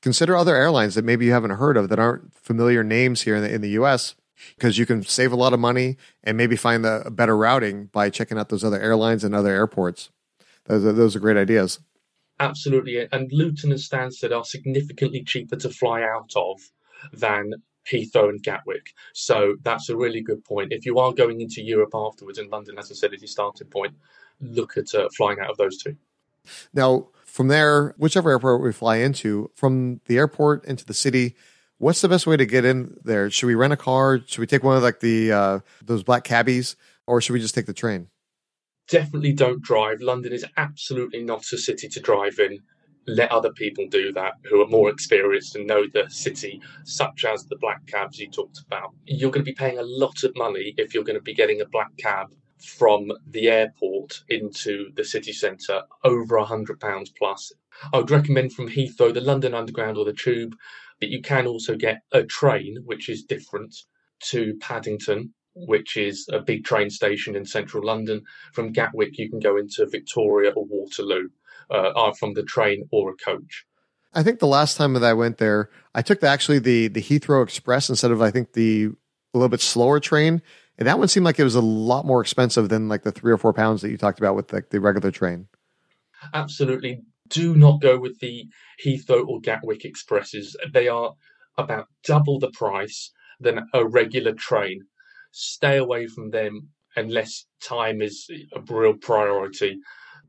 consider 0.00 0.36
other 0.36 0.54
airlines 0.54 0.94
that 0.94 1.04
maybe 1.04 1.26
you 1.26 1.32
haven't 1.32 1.50
heard 1.50 1.76
of 1.76 1.88
that 1.88 1.98
aren't 1.98 2.32
familiar 2.34 2.84
names 2.84 3.22
here 3.22 3.36
in 3.36 3.42
the, 3.42 3.52
in 3.52 3.60
the 3.60 3.70
U.S. 3.70 4.14
because 4.56 4.78
you 4.78 4.86
can 4.86 5.02
save 5.02 5.32
a 5.32 5.36
lot 5.36 5.52
of 5.52 5.60
money 5.60 5.96
and 6.22 6.36
maybe 6.36 6.56
find 6.56 6.84
the 6.84 7.10
better 7.10 7.36
routing 7.36 7.86
by 7.86 8.10
checking 8.10 8.38
out 8.38 8.48
those 8.48 8.64
other 8.64 8.80
airlines 8.80 9.24
and 9.24 9.34
other 9.34 9.52
airports. 9.52 10.10
Those 10.66 10.84
are, 10.84 10.92
those 10.92 11.16
are 11.16 11.20
great 11.20 11.36
ideas. 11.36 11.80
Absolutely, 12.40 13.08
and 13.10 13.32
Luton 13.32 13.72
and 13.72 13.80
Stansted 13.80 14.36
are 14.36 14.44
significantly 14.44 15.24
cheaper 15.24 15.56
to 15.56 15.70
fly 15.70 16.02
out 16.02 16.32
of 16.36 16.60
than 17.12 17.54
Heathrow 17.90 18.28
and 18.28 18.42
Gatwick. 18.42 18.92
So 19.12 19.56
that's 19.62 19.88
a 19.88 19.96
really 19.96 20.20
good 20.20 20.44
point. 20.44 20.72
If 20.72 20.86
you 20.86 20.98
are 20.98 21.12
going 21.12 21.40
into 21.40 21.62
Europe 21.62 21.94
afterwards, 21.94 22.38
and 22.38 22.50
London, 22.50 22.78
as 22.78 22.90
I 22.90 22.94
said, 22.94 23.14
is 23.14 23.22
your 23.22 23.28
starting 23.28 23.68
point, 23.68 23.94
look 24.40 24.76
at 24.76 24.94
uh, 24.94 25.08
flying 25.16 25.38
out 25.40 25.50
of 25.50 25.56
those 25.56 25.78
two. 25.78 25.96
Now, 26.72 27.08
from 27.24 27.48
there, 27.48 27.94
whichever 27.98 28.30
airport 28.30 28.62
we 28.62 28.72
fly 28.72 28.96
into, 28.96 29.50
from 29.54 30.00
the 30.06 30.16
airport 30.16 30.64
into 30.64 30.84
the 30.84 30.94
city, 30.94 31.36
what's 31.78 32.00
the 32.00 32.08
best 32.08 32.26
way 32.26 32.36
to 32.36 32.46
get 32.46 32.64
in 32.64 32.96
there? 33.04 33.30
Should 33.30 33.46
we 33.46 33.54
rent 33.54 33.72
a 33.72 33.76
car? 33.76 34.20
Should 34.26 34.40
we 34.40 34.46
take 34.46 34.64
one 34.64 34.76
of 34.76 34.82
like 34.82 35.00
the 35.00 35.32
uh, 35.32 35.58
those 35.84 36.02
black 36.02 36.24
cabbies, 36.24 36.76
or 37.06 37.20
should 37.20 37.32
we 37.32 37.40
just 37.40 37.54
take 37.54 37.66
the 37.66 37.74
train? 37.74 38.08
Definitely 38.88 39.34
don't 39.34 39.62
drive. 39.62 40.00
London 40.00 40.32
is 40.32 40.44
absolutely 40.56 41.22
not 41.22 41.44
a 41.52 41.58
city 41.58 41.88
to 41.88 42.00
drive 42.00 42.38
in. 42.38 42.60
Let 43.06 43.32
other 43.32 43.52
people 43.52 43.86
do 43.88 44.12
that 44.12 44.34
who 44.50 44.60
are 44.60 44.66
more 44.66 44.90
experienced 44.90 45.56
and 45.56 45.66
know 45.66 45.84
the 45.92 46.10
city, 46.10 46.60
such 46.84 47.24
as 47.24 47.44
the 47.44 47.56
black 47.56 47.86
cabs 47.86 48.18
you 48.18 48.30
talked 48.30 48.60
about. 48.66 48.92
You're 49.06 49.30
going 49.30 49.44
to 49.44 49.50
be 49.50 49.54
paying 49.54 49.78
a 49.78 49.82
lot 49.82 50.24
of 50.24 50.36
money 50.36 50.74
if 50.76 50.92
you're 50.92 51.04
going 51.04 51.16
to 51.18 51.22
be 51.22 51.34
getting 51.34 51.60
a 51.60 51.66
black 51.66 51.96
cab 51.98 52.28
from 52.60 53.12
the 53.26 53.48
airport 53.48 54.22
into 54.28 54.90
the 54.94 55.04
city 55.04 55.32
centre 55.32 55.82
over 56.04 56.36
a 56.36 56.44
hundred 56.44 56.80
pounds 56.80 57.10
plus. 57.10 57.52
I 57.92 57.98
would 57.98 58.10
recommend 58.10 58.52
from 58.52 58.68
Heathrow 58.68 59.14
the 59.14 59.20
London 59.20 59.54
Underground 59.54 59.96
or 59.96 60.04
the 60.04 60.12
Tube, 60.12 60.54
but 61.00 61.08
you 61.08 61.22
can 61.22 61.46
also 61.46 61.76
get 61.76 62.02
a 62.12 62.24
train, 62.24 62.78
which 62.84 63.08
is 63.08 63.22
different 63.22 63.74
to 64.24 64.56
Paddington, 64.60 65.32
which 65.54 65.96
is 65.96 66.28
a 66.32 66.40
big 66.40 66.64
train 66.64 66.90
station 66.90 67.36
in 67.36 67.44
central 67.44 67.84
London. 67.84 68.22
From 68.52 68.72
Gatwick, 68.72 69.16
you 69.18 69.30
can 69.30 69.38
go 69.38 69.56
into 69.56 69.86
Victoria 69.86 70.50
or 70.50 70.64
Waterloo, 70.64 71.28
uh, 71.70 72.12
from 72.12 72.34
the 72.34 72.42
train 72.42 72.88
or 72.90 73.10
a 73.10 73.16
coach. 73.16 73.64
I 74.14 74.22
think 74.22 74.38
the 74.38 74.46
last 74.46 74.76
time 74.76 74.94
that 74.94 75.04
I 75.04 75.12
went 75.12 75.38
there, 75.38 75.70
I 75.94 76.02
took 76.02 76.20
the, 76.20 76.28
actually 76.28 76.58
the 76.60 76.88
the 76.88 77.02
Heathrow 77.02 77.42
Express 77.42 77.88
instead 77.88 78.10
of 78.10 78.22
I 78.22 78.30
think 78.30 78.54
the 78.54 78.90
a 79.34 79.38
little 79.38 79.50
bit 79.50 79.60
slower 79.60 80.00
train, 80.00 80.42
and 80.78 80.86
that 80.86 80.98
one 80.98 81.08
seemed 81.08 81.26
like 81.26 81.38
it 81.38 81.44
was 81.44 81.56
a 81.56 81.60
lot 81.60 82.06
more 82.06 82.20
expensive 82.20 82.68
than 82.68 82.88
like 82.88 83.02
the 83.02 83.12
three 83.12 83.32
or 83.32 83.38
four 83.38 83.52
pounds 83.52 83.82
that 83.82 83.90
you 83.90 83.98
talked 83.98 84.20
about 84.20 84.36
with 84.36 84.52
like 84.52 84.70
the 84.70 84.80
regular 84.80 85.10
train. 85.10 85.48
Absolutely, 86.32 87.02
do 87.28 87.54
not 87.54 87.80
go 87.80 87.98
with 87.98 88.18
the 88.20 88.46
Heathrow 88.84 89.26
or 89.26 89.40
Gatwick 89.40 89.84
Expresses. 89.84 90.56
They 90.72 90.88
are 90.88 91.14
about 91.56 91.88
double 92.04 92.38
the 92.38 92.50
price 92.50 93.10
than 93.40 93.66
a 93.74 93.86
regular 93.86 94.32
train. 94.32 94.82
Stay 95.32 95.76
away 95.76 96.06
from 96.06 96.30
them 96.30 96.68
unless 96.96 97.46
time 97.60 98.00
is 98.00 98.28
a 98.54 98.60
real 98.72 98.94
priority. 98.94 99.78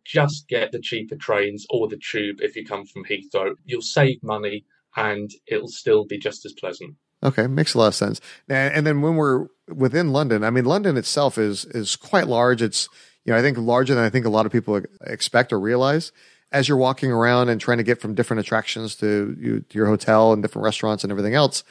Just 0.05 0.47
get 0.47 0.71
the 0.71 0.79
cheaper 0.79 1.15
trains 1.15 1.65
or 1.69 1.87
the 1.87 1.99
tube 1.99 2.37
if 2.41 2.55
you 2.55 2.65
come 2.65 2.85
from 2.85 3.05
Heathrow. 3.05 3.53
You'll 3.65 3.81
save 3.81 4.23
money 4.23 4.65
and 4.95 5.29
it'll 5.47 5.67
still 5.67 6.05
be 6.05 6.17
just 6.17 6.45
as 6.45 6.53
pleasant. 6.53 6.95
Okay, 7.21 7.47
makes 7.47 7.73
a 7.73 7.77
lot 7.77 7.87
of 7.87 7.95
sense. 7.95 8.21
And 8.47 8.85
then 8.85 9.01
when 9.01 9.15
we're 9.15 9.47
within 9.67 10.13
London, 10.13 10.43
I 10.43 10.49
mean, 10.49 10.65
London 10.65 10.97
itself 10.97 11.37
is 11.37 11.65
is 11.65 11.95
quite 11.95 12.27
large. 12.27 12.61
It's 12.61 12.87
you 13.25 13.33
know 13.33 13.39
I 13.39 13.41
think 13.41 13.57
larger 13.57 13.93
than 13.93 14.03
I 14.03 14.09
think 14.09 14.25
a 14.25 14.29
lot 14.29 14.45
of 14.45 14.51
people 14.51 14.81
expect 15.01 15.51
or 15.51 15.59
realize. 15.59 16.11
As 16.51 16.67
you're 16.67 16.77
walking 16.77 17.11
around 17.11 17.49
and 17.49 17.61
trying 17.61 17.77
to 17.77 17.83
get 17.83 18.01
from 18.01 18.15
different 18.15 18.39
attractions 18.39 18.95
to, 18.95 19.37
you, 19.39 19.59
to 19.59 19.77
your 19.77 19.85
hotel 19.85 20.33
and 20.33 20.41
different 20.41 20.63
restaurants 20.63 21.03
and 21.03 21.11
everything 21.11 21.35
else, 21.35 21.63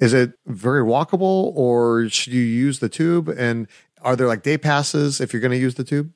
is 0.00 0.12
it 0.12 0.32
very 0.44 0.82
walkable 0.82 1.52
or 1.54 2.08
should 2.08 2.32
you 2.32 2.42
use 2.42 2.80
the 2.80 2.88
tube? 2.88 3.28
And 3.28 3.68
are 4.02 4.16
there 4.16 4.26
like 4.26 4.42
day 4.42 4.58
passes 4.58 5.20
if 5.20 5.32
you're 5.32 5.40
going 5.40 5.52
to 5.52 5.56
use 5.56 5.76
the 5.76 5.84
tube? 5.84 6.10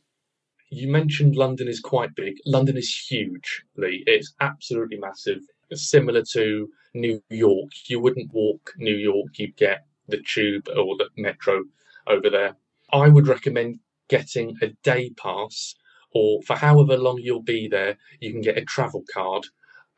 You 0.70 0.90
mentioned 0.90 1.36
London 1.36 1.68
is 1.68 1.80
quite 1.80 2.14
big. 2.14 2.34
London 2.46 2.76
is 2.76 2.92
huge, 3.08 3.62
Lee. 3.76 4.02
It's 4.06 4.34
absolutely 4.40 4.98
massive. 4.98 5.40
Similar 5.74 6.22
to 6.32 6.68
New 6.94 7.22
York. 7.30 7.70
You 7.86 8.00
wouldn't 8.00 8.32
walk 8.32 8.72
New 8.76 8.94
York, 8.96 9.38
you'd 9.38 9.56
get 9.56 9.86
the 10.08 10.22
tube 10.22 10.68
or 10.68 10.96
the 10.96 11.08
metro 11.16 11.62
over 12.06 12.28
there. 12.30 12.56
I 12.92 13.08
would 13.08 13.26
recommend 13.26 13.78
getting 14.08 14.56
a 14.60 14.68
day 14.82 15.10
pass, 15.16 15.74
or 16.12 16.42
for 16.42 16.56
however 16.56 16.96
long 16.98 17.18
you'll 17.20 17.42
be 17.42 17.68
there, 17.68 17.96
you 18.20 18.30
can 18.32 18.42
get 18.42 18.58
a 18.58 18.64
travel 18.64 19.04
card, 19.12 19.46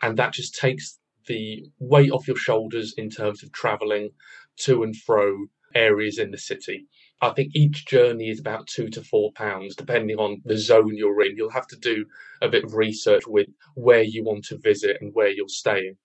and 0.03 0.17
that 0.17 0.33
just 0.33 0.55
takes 0.55 0.99
the 1.27 1.65
weight 1.79 2.11
off 2.11 2.29
your 2.29 2.37
shoulders 2.37 2.95
in 2.97 3.11
terms 3.11 3.43
of 3.43 3.51
traveling 3.53 4.11
to 4.59 4.83
and 4.83 4.95
fro 4.97 5.47
areas 5.75 6.19
in 6.19 6.31
the 6.31 6.39
city. 6.39 6.87
I 7.25 7.33
think 7.33 7.53
each 7.55 7.87
journey 7.87 8.29
is 8.29 8.39
about 8.39 8.67
two 8.67 8.91
to 8.91 9.03
four 9.03 9.33
pounds, 9.33 9.75
depending 9.75 10.19
on 10.19 10.43
the 10.45 10.59
zone 10.59 10.95
you're 10.95 11.23
in. 11.23 11.37
You'll 11.37 11.49
have 11.49 11.67
to 11.69 11.77
do 11.77 12.05
a 12.43 12.51
bit 12.51 12.65
of 12.65 12.75
research 12.75 13.27
with 13.27 13.47
where 13.77 14.03
you 14.03 14.23
want 14.23 14.45
to 14.47 14.59
visit 14.59 14.99
and 15.01 15.11
where 15.15 15.31
you're 15.31 15.49
staying. 15.49 15.97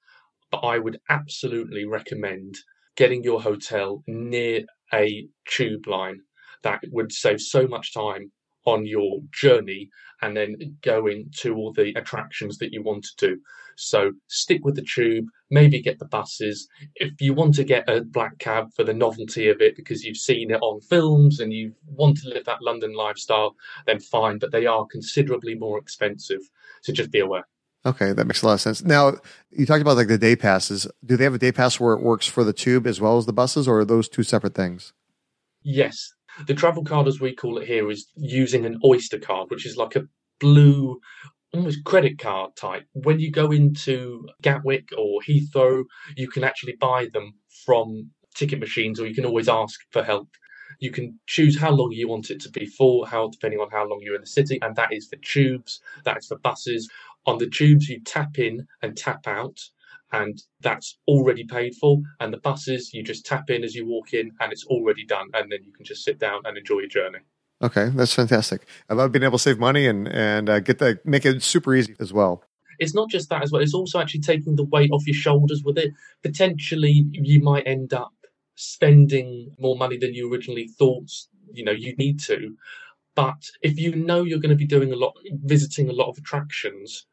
But 0.50 0.60
I 0.60 0.80
would 0.80 1.02
absolutely 1.10 1.84
recommend 1.84 2.56
getting 2.96 3.22
your 3.22 3.42
hotel 3.42 4.02
near 4.08 4.62
a 4.94 5.28
tube 5.46 5.88
line. 5.88 6.22
That 6.64 6.84
would 6.90 7.12
save 7.12 7.42
so 7.42 7.68
much 7.68 7.94
time 7.94 8.32
on 8.66 8.86
your 8.86 9.20
journey 9.34 9.90
and 10.22 10.38
then 10.38 10.56
going 10.84 11.32
to 11.40 11.54
all 11.54 11.74
the 11.74 11.94
attractions 11.96 12.58
that 12.60 12.72
you 12.72 12.82
want 12.82 13.04
to 13.04 13.28
do. 13.28 13.42
So 13.76 14.14
stick 14.28 14.64
with 14.64 14.76
the 14.76 14.86
tube, 14.96 15.26
maybe 15.50 15.82
get 15.82 16.00
the 16.00 16.06
buses. 16.06 16.68
If 16.96 17.20
you 17.20 17.34
want 17.34 17.56
to 17.56 17.63
get 17.63 17.89
a 17.89 18.01
black 18.01 18.38
cab 18.39 18.74
for 18.75 18.84
the 18.84 18.94
novelty 18.94 19.50
of 19.50 19.62
it 19.62 19.75
because 19.75 20.03
you've 20.03 20.18
seen 20.18 20.51
it 20.51 20.62
on 20.62 20.82
films 20.82 21.39
and 21.39 21.51
you 21.53 21.74
want 21.88 22.18
to 22.18 22.29
live 22.29 22.46
that 22.46 22.62
London 22.62 22.94
lifestyle, 22.94 23.56
then 23.86 24.00
fine, 24.00 24.38
but 24.38 24.51
they 24.51 24.65
are 24.65 24.86
considerably 24.86 25.56
more 25.56 25.77
expensive. 25.77 26.41
So 26.82 26.94
just 26.94 27.12
be 27.12 27.20
aware. 27.20 27.48
Okay, 27.86 28.12
that 28.12 28.25
makes 28.25 28.41
a 28.41 28.48
lot 28.48 28.53
of 28.53 28.62
sense. 28.62 28.84
Now, 28.84 29.13
you 29.51 29.65
talked 29.65 29.82
about 29.82 29.96
like 29.96 30.08
the 30.08 30.18
day 30.18 30.36
passes. 30.36 30.86
Do 31.06 31.15
they 31.15 31.24
have 31.24 31.34
a 31.34 31.39
day 31.39 31.53
pass 31.53 31.79
where 31.79 31.94
it 31.94 32.01
works 32.01 32.27
for 32.27 32.44
the 32.44 32.51
tube 32.51 32.86
as 32.86 33.00
well 33.00 33.18
as 33.18 33.25
the 33.25 33.34
buses, 33.34 33.68
or 33.70 33.79
are 33.79 33.86
those 33.86 34.10
two 34.10 34.24
separate 34.24 34.53
things? 34.53 34.91
Yes, 35.63 36.13
the 36.46 36.53
travel 36.53 36.84
card, 36.84 37.08
as 37.08 37.22
we 37.22 37.34
call 37.34 37.58
it 37.58 37.68
here, 37.68 37.89
is 37.89 38.08
using 38.15 38.65
an 38.65 38.79
Oyster 38.84 39.18
card, 39.18 39.50
which 39.50 39.65
is 39.65 39.77
like 39.77 39.96
a 39.96 40.03
blue, 40.39 41.00
almost 41.53 41.84
credit 41.84 42.20
card 42.20 42.56
type. 42.56 42.86
When 42.94 43.20
you 43.20 43.32
go 43.32 43.51
into 43.51 44.27
Gatwick 44.41 44.89
or 44.98 45.22
Heathrow, 45.22 45.84
you 46.15 46.27
can 46.27 46.44
actually 46.44 46.75
buy 46.79 47.08
them 47.13 47.34
from 47.65 48.12
ticket 48.36 48.60
machines, 48.60 49.00
or 49.00 49.08
you 49.08 49.15
can 49.15 49.25
always 49.25 49.50
ask 49.50 49.79
for 49.91 50.03
help. 50.03 50.29
You 50.79 50.91
can 50.91 51.20
choose 51.27 51.60
how 51.60 51.72
long 51.72 51.91
you 51.91 52.08
want 52.08 52.29
it 52.29 52.39
to 52.41 52.50
be 52.50 52.65
for, 52.65 53.08
how 53.08 53.27
depending 53.29 53.60
on 53.60 53.70
how 53.72 53.88
long 53.88 54.00
you're 54.01 54.15
in 54.15 54.22
the 54.22 54.27
city, 54.27 54.60
and 54.62 54.75
that 54.75 54.94
is 54.94 55.08
for 55.08 55.18
tubes, 55.18 55.82
that 56.06 56.18
is 56.18 56.27
for 56.27 56.38
buses. 56.38 56.89
On 57.25 57.38
the 57.38 57.50
tubes, 57.50 57.89
you 57.89 58.01
tap 58.01 58.39
in 58.39 58.65
and 58.82 58.96
tap 58.96 59.27
out 59.27 59.60
and 60.12 60.41
that's 60.62 60.98
already 61.08 61.44
paid 61.44 61.75
for. 61.75 62.01
And 62.20 62.34
the 62.34 62.38
buses, 62.39 62.94
you 62.94 63.03
just 63.03 63.25
tap 63.25 63.50
in 63.50 63.63
as 63.63 63.75
you 63.75 63.86
walk 63.86 64.13
in, 64.13 64.32
and 64.39 64.51
it's 64.51 64.65
already 64.65 65.06
done, 65.06 65.27
and 65.34 65.51
then 65.51 65.60
you 65.63 65.72
can 65.72 65.86
just 65.86 66.03
sit 66.03 66.20
down 66.20 66.41
and 66.46 66.58
enjoy 66.58 66.79
your 66.79 66.89
journey. 66.89 67.20
Okay, 67.62 67.89
that's 67.89 68.13
fantastic. 68.13 68.66
I 68.89 68.94
love 68.94 69.12
being 69.12 69.24
able 69.24 69.38
to 69.38 69.44
save 69.44 69.60
money 69.60 69.86
and 69.86 70.08
and 70.08 70.50
uh, 70.50 70.60
get 70.60 70.80
the 70.80 71.00
make 71.04 71.25
it 71.25 71.44
super 71.44 71.75
easy 71.75 71.96
as 72.00 72.13
well. 72.13 72.44
It's 72.80 72.96
not 72.96 73.10
just 73.10 73.30
that 73.30 73.44
as 73.44 73.51
well. 73.51 73.62
It's 73.62 73.74
also 73.74 74.00
actually 74.00 74.22
taking 74.22 74.56
the 74.56 74.63
weight 74.63 74.92
off 74.92 75.06
your 75.06 75.16
shoulders 75.16 75.63
with 75.66 75.78
it. 75.78 75.92
Potentially, 76.24 77.06
you 77.12 77.42
might 77.42 77.68
end 77.68 77.94
up 77.94 78.13
spending 78.56 79.51
more 79.60 79.75
money 79.75 79.98
than 79.98 80.13
you 80.13 80.32
originally 80.32 80.68
thought. 80.68 81.12
You 81.51 81.66
know, 81.66 81.74
you 81.74 81.96
need 81.98 82.20
to. 82.22 82.56
But 83.16 83.44
if 83.62 83.78
you 83.78 83.94
know 83.96 84.24
you're 84.24 84.39
going 84.39 84.51
to 84.51 84.56
be 84.56 84.66
doing 84.66 84.94
a 84.94 84.96
lot, 84.96 85.13
visiting 85.44 85.89
a 85.89 85.94
lot 85.94 86.10
of 86.10 86.18
attractions, 86.18 87.06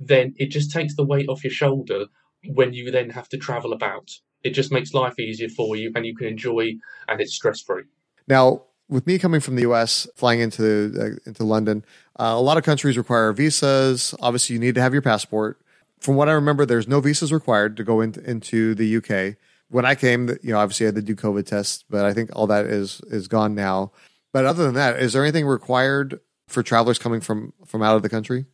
then 0.00 0.34
it 0.38 0.46
just 0.46 0.72
takes 0.72 0.96
the 0.96 1.04
weight 1.04 1.28
off 1.28 1.44
your 1.44 1.52
shoulder 1.52 2.06
when 2.46 2.72
you 2.72 2.90
then 2.90 3.10
have 3.10 3.28
to 3.28 3.38
travel 3.38 3.72
about. 3.72 4.10
It 4.42 4.50
just 4.50 4.72
makes 4.72 4.92
life 4.92 5.18
easier 5.20 5.48
for 5.48 5.76
you 5.76 5.92
and 5.94 6.04
you 6.04 6.16
can 6.16 6.26
enjoy 6.26 6.72
and 7.06 7.20
it's 7.20 7.34
stress 7.34 7.60
free. 7.60 7.84
Now, 8.26 8.64
with 8.92 9.06
me 9.06 9.18
coming 9.18 9.40
from 9.40 9.56
the 9.56 9.62
US, 9.62 10.06
flying 10.14 10.40
into 10.40 10.92
uh, 11.00 11.28
into 11.28 11.44
London, 11.44 11.84
uh, 12.20 12.34
a 12.36 12.40
lot 12.40 12.58
of 12.58 12.62
countries 12.62 12.98
require 12.98 13.32
visas. 13.32 14.14
Obviously, 14.20 14.52
you 14.54 14.60
need 14.60 14.74
to 14.74 14.82
have 14.82 14.92
your 14.92 15.02
passport. 15.02 15.58
From 15.98 16.16
what 16.16 16.28
I 16.28 16.32
remember, 16.32 16.66
there's 16.66 16.86
no 16.86 17.00
visas 17.00 17.32
required 17.32 17.76
to 17.78 17.84
go 17.84 18.00
in, 18.00 18.14
into 18.26 18.74
the 18.74 18.96
UK. 18.96 19.36
When 19.68 19.86
I 19.86 19.94
came, 19.94 20.28
you 20.42 20.52
know, 20.52 20.58
obviously 20.58 20.86
I 20.86 20.88
had 20.88 20.96
to 20.96 21.02
do 21.02 21.16
COVID 21.16 21.46
tests, 21.46 21.84
but 21.88 22.04
I 22.04 22.12
think 22.12 22.30
all 22.36 22.46
that 22.48 22.66
is 22.66 23.00
is 23.08 23.28
gone 23.28 23.54
now. 23.54 23.92
But 24.32 24.44
other 24.44 24.64
than 24.64 24.74
that, 24.74 25.00
is 25.00 25.14
there 25.14 25.22
anything 25.22 25.46
required 25.46 26.20
for 26.46 26.62
travelers 26.62 26.98
coming 26.98 27.22
from 27.22 27.54
from 27.66 27.82
out 27.82 27.96
of 27.96 28.02
the 28.02 28.10
country? 28.10 28.44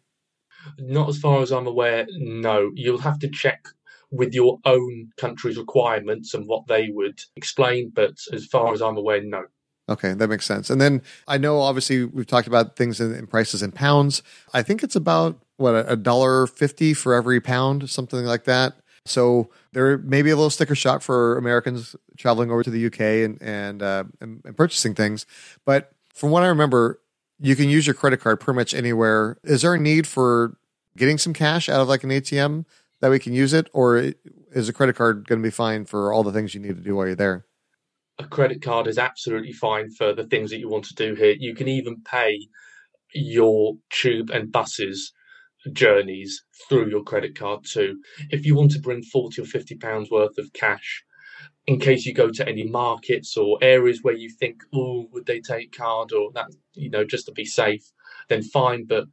Not 0.78 1.08
as 1.08 1.18
far 1.18 1.42
as 1.42 1.50
I'm 1.50 1.66
aware. 1.66 2.06
No, 2.12 2.70
you'll 2.74 2.98
have 2.98 3.18
to 3.20 3.28
check 3.28 3.66
with 4.10 4.32
your 4.34 4.58
own 4.64 5.10
country's 5.16 5.58
requirements 5.58 6.32
and 6.32 6.46
what 6.46 6.66
they 6.68 6.90
would 6.90 7.20
explain. 7.34 7.90
But 7.92 8.14
as 8.32 8.46
far 8.46 8.72
as 8.72 8.80
I'm 8.80 8.96
aware, 8.96 9.22
no. 9.22 9.44
Okay, 9.88 10.12
that 10.12 10.28
makes 10.28 10.44
sense. 10.44 10.68
And 10.68 10.80
then 10.80 11.02
I 11.26 11.38
know 11.38 11.60
obviously 11.60 12.04
we've 12.04 12.26
talked 12.26 12.46
about 12.46 12.76
things 12.76 13.00
in, 13.00 13.14
in 13.14 13.26
prices 13.26 13.62
in 13.62 13.72
pounds. 13.72 14.22
I 14.52 14.62
think 14.62 14.82
it's 14.82 14.96
about 14.96 15.38
what 15.56 15.90
a 15.90 15.96
dollar 15.96 16.46
fifty 16.46 16.94
for 16.94 17.14
every 17.14 17.40
pound, 17.40 17.88
something 17.88 18.24
like 18.24 18.44
that. 18.44 18.74
So 19.06 19.48
there 19.72 19.98
may 19.98 20.22
be 20.22 20.30
a 20.30 20.36
little 20.36 20.50
sticker 20.50 20.74
shock 20.74 21.00
for 21.00 21.38
Americans 21.38 21.96
traveling 22.18 22.50
over 22.50 22.62
to 22.62 22.70
the 22.70 22.86
UK 22.86 23.00
and 23.00 23.40
and, 23.40 23.82
uh, 23.82 24.04
and, 24.20 24.42
and 24.44 24.56
purchasing 24.56 24.94
things. 24.94 25.24
But 25.64 25.92
from 26.12 26.30
what 26.30 26.42
I 26.42 26.48
remember, 26.48 27.00
you 27.40 27.56
can 27.56 27.68
use 27.68 27.86
your 27.86 27.94
credit 27.94 28.20
card 28.20 28.40
pretty 28.40 28.56
much 28.56 28.74
anywhere. 28.74 29.38
Is 29.44 29.62
there 29.62 29.74
a 29.74 29.80
need 29.80 30.06
for 30.06 30.58
getting 30.96 31.16
some 31.16 31.32
cash 31.32 31.68
out 31.68 31.80
of 31.80 31.88
like 31.88 32.04
an 32.04 32.10
ATM 32.10 32.66
that 33.00 33.10
we 33.10 33.18
can 33.18 33.32
use 33.32 33.52
it, 33.52 33.70
or 33.72 34.12
is 34.52 34.68
a 34.68 34.72
credit 34.72 34.96
card 34.96 35.26
going 35.28 35.40
to 35.40 35.46
be 35.46 35.50
fine 35.50 35.84
for 35.84 36.12
all 36.12 36.22
the 36.22 36.32
things 36.32 36.54
you 36.54 36.60
need 36.60 36.76
to 36.76 36.82
do 36.82 36.96
while 36.96 37.06
you're 37.06 37.14
there? 37.14 37.44
A 38.18 38.26
credit 38.26 38.62
card 38.62 38.86
is 38.86 38.98
absolutely 38.98 39.52
fine 39.52 39.90
for 39.90 40.12
the 40.12 40.24
things 40.24 40.50
that 40.50 40.58
you 40.58 40.68
want 40.68 40.84
to 40.86 40.94
do 40.94 41.14
here. 41.14 41.36
You 41.38 41.54
can 41.54 41.68
even 41.68 42.02
pay 42.02 42.48
your 43.14 43.76
tube 43.90 44.30
and 44.30 44.52
buses 44.52 45.12
journeys 45.72 46.42
through 46.68 46.88
your 46.88 47.02
credit 47.02 47.38
card 47.38 47.64
too. 47.64 48.00
If 48.30 48.44
you 48.44 48.54
want 48.54 48.72
to 48.72 48.80
bring 48.80 49.02
40 49.02 49.42
or 49.42 49.44
50 49.44 49.76
pounds 49.76 50.10
worth 50.10 50.38
of 50.38 50.52
cash 50.52 51.04
in 51.66 51.78
case 51.78 52.06
you 52.06 52.14
go 52.14 52.30
to 52.30 52.48
any 52.48 52.64
markets 52.64 53.36
or 53.36 53.58
areas 53.60 54.00
where 54.02 54.14
you 54.14 54.30
think, 54.30 54.62
oh, 54.74 55.06
would 55.12 55.26
they 55.26 55.40
take 55.40 55.76
card 55.76 56.12
or 56.12 56.30
that, 56.32 56.50
you 56.74 56.90
know, 56.90 57.04
just 57.04 57.26
to 57.26 57.32
be 57.32 57.44
safe, 57.44 57.82
then 58.28 58.42
fine. 58.42 58.86
But 58.86 59.04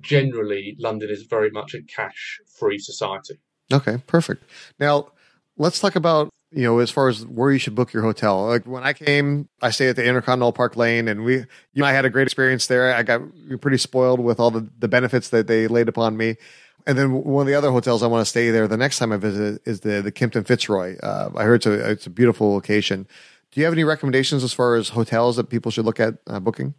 generally, 0.00 0.76
London 0.78 1.10
is 1.10 1.24
very 1.24 1.50
much 1.50 1.74
a 1.74 1.82
cash 1.82 2.40
free 2.58 2.78
society. 2.78 3.40
Okay, 3.72 3.98
perfect. 4.06 4.44
Now, 4.78 5.08
let's 5.56 5.80
talk 5.80 5.96
about 5.96 6.30
you 6.54 6.62
know 6.62 6.78
as 6.78 6.90
far 6.90 7.08
as 7.08 7.26
where 7.26 7.50
you 7.50 7.58
should 7.58 7.74
book 7.74 7.92
your 7.92 8.02
hotel. 8.02 8.46
Like 8.46 8.64
when 8.64 8.84
I 8.84 8.92
came, 8.92 9.48
I 9.60 9.70
stayed 9.70 9.88
at 9.88 9.96
the 9.96 10.04
Intercontinental 10.04 10.52
Park 10.52 10.76
Lane, 10.76 11.08
and 11.08 11.24
we 11.24 11.38
you 11.38 11.46
know 11.74 11.84
I 11.84 11.92
had 11.92 12.04
a 12.04 12.10
great 12.10 12.26
experience 12.26 12.66
there. 12.66 12.94
I 12.94 13.02
got 13.02 13.22
pretty 13.60 13.78
spoiled 13.78 14.20
with 14.20 14.38
all 14.38 14.50
the 14.50 14.68
the 14.78 14.88
benefits 14.88 15.28
that 15.30 15.46
they 15.46 15.66
laid 15.66 15.88
upon 15.88 16.16
me. 16.16 16.36
And 16.86 16.98
then 16.98 17.12
one 17.24 17.42
of 17.42 17.46
the 17.46 17.54
other 17.54 17.70
hotels 17.70 18.02
I 18.02 18.06
want 18.08 18.20
to 18.20 18.28
stay 18.28 18.50
there 18.50 18.68
the 18.68 18.76
next 18.76 18.98
time 18.98 19.10
I 19.10 19.16
visit 19.16 19.62
is 19.64 19.80
the 19.80 20.02
the 20.02 20.12
Kimpton 20.12 20.46
Fitzroy. 20.46 20.96
Uh, 20.98 21.30
I 21.34 21.44
heard 21.44 21.56
it's 21.56 21.66
a 21.66 21.90
it's 21.90 22.06
a 22.06 22.10
beautiful 22.10 22.52
location. 22.52 23.08
Do 23.50 23.60
you 23.60 23.64
have 23.64 23.74
any 23.74 23.84
recommendations 23.84 24.44
as 24.44 24.52
far 24.52 24.76
as 24.76 24.90
hotels 24.90 25.36
that 25.36 25.48
people 25.48 25.70
should 25.70 25.84
look 25.84 26.00
at 26.00 26.14
uh, 26.26 26.40
booking? 26.40 26.74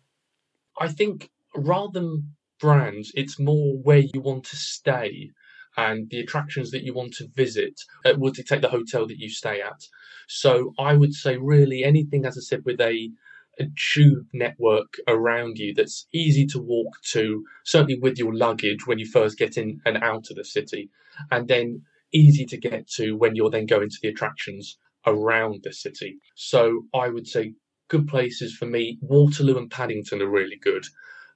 I 0.80 0.90
think 0.90 1.30
rather 1.56 2.00
than 2.00 2.36
brands, 2.60 3.12
it's 3.16 3.40
more 3.40 3.78
where 3.78 4.04
you 4.14 4.22
want 4.22 4.44
to 4.46 4.56
stay 4.56 5.32
and 5.78 6.10
the 6.10 6.20
attractions 6.20 6.72
that 6.72 6.84
you 6.84 6.94
want 6.94 7.14
to 7.16 7.28
visit 7.36 7.80
uh, 8.06 8.14
will 8.18 8.32
dictate 8.32 8.62
the 8.62 8.70
hotel 8.70 9.06
that 9.08 9.20
you 9.20 9.30
stay 9.30 9.62
at. 9.62 9.82
So 10.28 10.74
I 10.80 10.94
would 10.96 11.14
say 11.14 11.38
really 11.38 11.84
anything, 11.84 12.26
as 12.26 12.38
I 12.38 12.42
said, 12.42 12.64
with 12.66 12.80
a, 12.82 13.12
a 13.60 13.66
tube 13.94 14.26
network 14.34 14.96
around 15.08 15.58
you 15.58 15.74
that's 15.74 16.08
easy 16.14 16.46
to 16.48 16.60
walk 16.60 17.02
to, 17.12 17.44
certainly 17.64 18.00
with 18.00 18.18
your 18.18 18.34
luggage 18.34 18.88
when 18.88 19.00
you 19.00 19.06
first 19.06 19.38
get 19.38 19.58
in 19.58 19.82
and 19.86 19.98
out 19.98 20.30
of 20.30 20.36
the 20.36 20.46
city, 20.46 20.90
and 21.32 21.48
then 21.48 21.82
easy 22.12 22.46
to 22.46 22.58
get 22.58 22.88
to 22.88 23.16
when 23.18 23.36
you're 23.36 23.50
then 23.50 23.66
going 23.66 23.90
to 23.90 23.98
the 24.02 24.08
attractions 24.08 24.78
around 25.06 25.62
the 25.64 25.74
city. 25.74 26.18
So 26.36 26.86
I 26.94 27.10
would 27.10 27.28
say 27.28 27.54
good 27.88 28.08
places 28.08 28.56
for 28.56 28.66
me, 28.66 28.98
Waterloo 29.02 29.58
and 29.58 29.70
Paddington 29.70 30.22
are 30.22 30.30
really 30.30 30.58
good. 30.58 30.86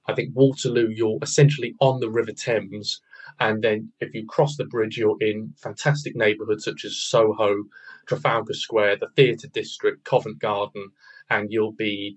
I 0.06 0.14
think 0.14 0.34
Waterloo, 0.34 0.88
you're 0.88 1.18
essentially 1.22 1.74
on 1.80 2.00
the 2.00 2.10
River 2.10 2.32
Thames. 2.32 3.00
And 3.38 3.62
then 3.62 3.92
if 4.00 4.14
you 4.14 4.26
cross 4.26 4.56
the 4.56 4.64
bridge, 4.64 4.98
you're 4.98 5.16
in 5.20 5.54
fantastic 5.56 6.16
neighbourhoods 6.16 6.64
such 6.64 6.84
as 6.84 6.96
Soho, 6.96 7.64
Trafalgar 8.06 8.54
Square, 8.54 8.96
the 8.96 9.08
Theatre 9.16 9.48
District, 9.48 10.04
Covent 10.04 10.38
Garden, 10.38 10.90
and 11.30 11.52
you'll 11.52 11.72
be 11.72 12.16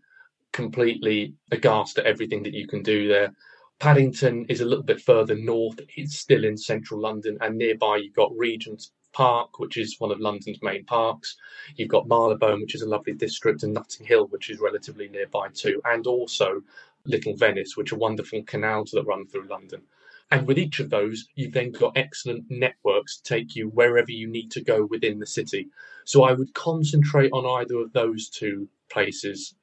completely 0.51 1.33
aghast 1.51 1.99
at 1.99 2.05
everything 2.05 2.43
that 2.43 2.53
you 2.53 2.67
can 2.67 2.83
do 2.83 3.07
there. 3.07 3.33
Paddington 3.79 4.45
is 4.49 4.61
a 4.61 4.65
little 4.65 4.83
bit 4.83 5.01
further 5.01 5.35
north. 5.35 5.79
It's 5.97 6.17
still 6.17 6.45
in 6.45 6.57
central 6.57 6.99
London, 6.99 7.37
and 7.41 7.57
nearby 7.57 7.97
you've 7.97 8.15
got 8.15 8.31
Regent's 8.37 8.91
Park, 9.13 9.59
which 9.59 9.77
is 9.77 9.99
one 9.99 10.11
of 10.11 10.19
London's 10.19 10.61
main 10.61 10.85
parks. 10.85 11.35
You've 11.75 11.89
got 11.89 12.07
Marylebone, 12.07 12.61
which 12.61 12.75
is 12.75 12.81
a 12.81 12.89
lovely 12.89 13.13
district, 13.13 13.63
and 13.63 13.73
Notting 13.73 14.05
Hill, 14.05 14.27
which 14.27 14.49
is 14.49 14.59
relatively 14.59 15.07
nearby 15.07 15.49
too, 15.53 15.81
and 15.85 16.07
also 16.07 16.63
Little 17.05 17.35
Venice, 17.35 17.77
which 17.77 17.91
are 17.91 17.97
wonderful 17.97 18.43
canals 18.43 18.91
that 18.91 19.05
run 19.05 19.27
through 19.27 19.47
London. 19.47 19.83
And 20.33 20.47
with 20.47 20.57
each 20.57 20.79
of 20.79 20.89
those, 20.89 21.27
you've 21.35 21.53
then 21.53 21.71
got 21.71 21.95
excellent 21.95 22.45
networks 22.49 23.17
to 23.17 23.23
take 23.23 23.55
you 23.55 23.67
wherever 23.67 24.09
you 24.09 24.27
need 24.27 24.49
to 24.53 24.63
go 24.63 24.87
within 24.89 25.19
the 25.19 25.27
city. 25.27 25.67
So 26.05 26.23
I 26.23 26.33
would 26.33 26.55
concentrate 26.55 27.31
on 27.31 27.45
either 27.61 27.77
of 27.77 27.93
those 27.93 28.29
two 28.29 28.67
places. 28.91 29.53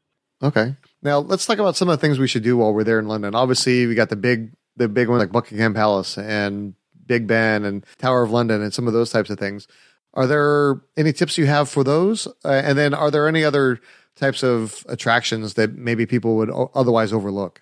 Okay. 0.41 0.77
Now 1.03 1.19
let's 1.19 1.45
talk 1.45 1.59
about 1.59 1.75
some 1.75 1.89
of 1.89 1.99
the 1.99 2.01
things 2.01 2.21
we 2.21 2.29
should 2.29 2.45
do 2.45 2.57
while 2.57 2.73
we're 2.73 2.85
there 2.85 3.01
in 3.01 3.09
London. 3.09 3.35
Obviously, 3.35 3.89
we 3.89 3.97
got 3.97 4.11
the 4.11 4.17
big 4.17 4.53
the 4.77 4.89
big 4.89 5.09
one 5.09 5.19
like 5.19 5.33
Buckingham 5.33 5.75
Palace 5.75 6.17
and 6.17 6.75
Big 7.05 7.27
Ben 7.27 7.65
and 7.65 7.85
Tower 7.99 8.23
of 8.23 8.31
London 8.31 8.63
and 8.63 8.73
some 8.73 8.87
of 8.87 8.93
those 8.93 9.11
types 9.11 9.29
of 9.29 9.41
things. 9.41 9.67
Are 10.15 10.29
there 10.29 10.81
any 10.97 11.13
tips 11.13 11.37
you 11.37 11.47
have 11.47 11.69
for 11.69 11.83
those? 11.83 12.29
Uh, 12.45 12.63
and 12.65 12.79
then 12.79 12.95
are 12.95 13.11
there 13.11 13.27
any 13.27 13.43
other 13.43 13.81
types 14.15 14.45
of 14.45 14.87
attractions 14.89 15.55
that 15.55 15.75
maybe 15.75 16.07
people 16.07 16.37
would 16.37 16.51
otherwise 16.77 17.13
overlook? 17.13 17.61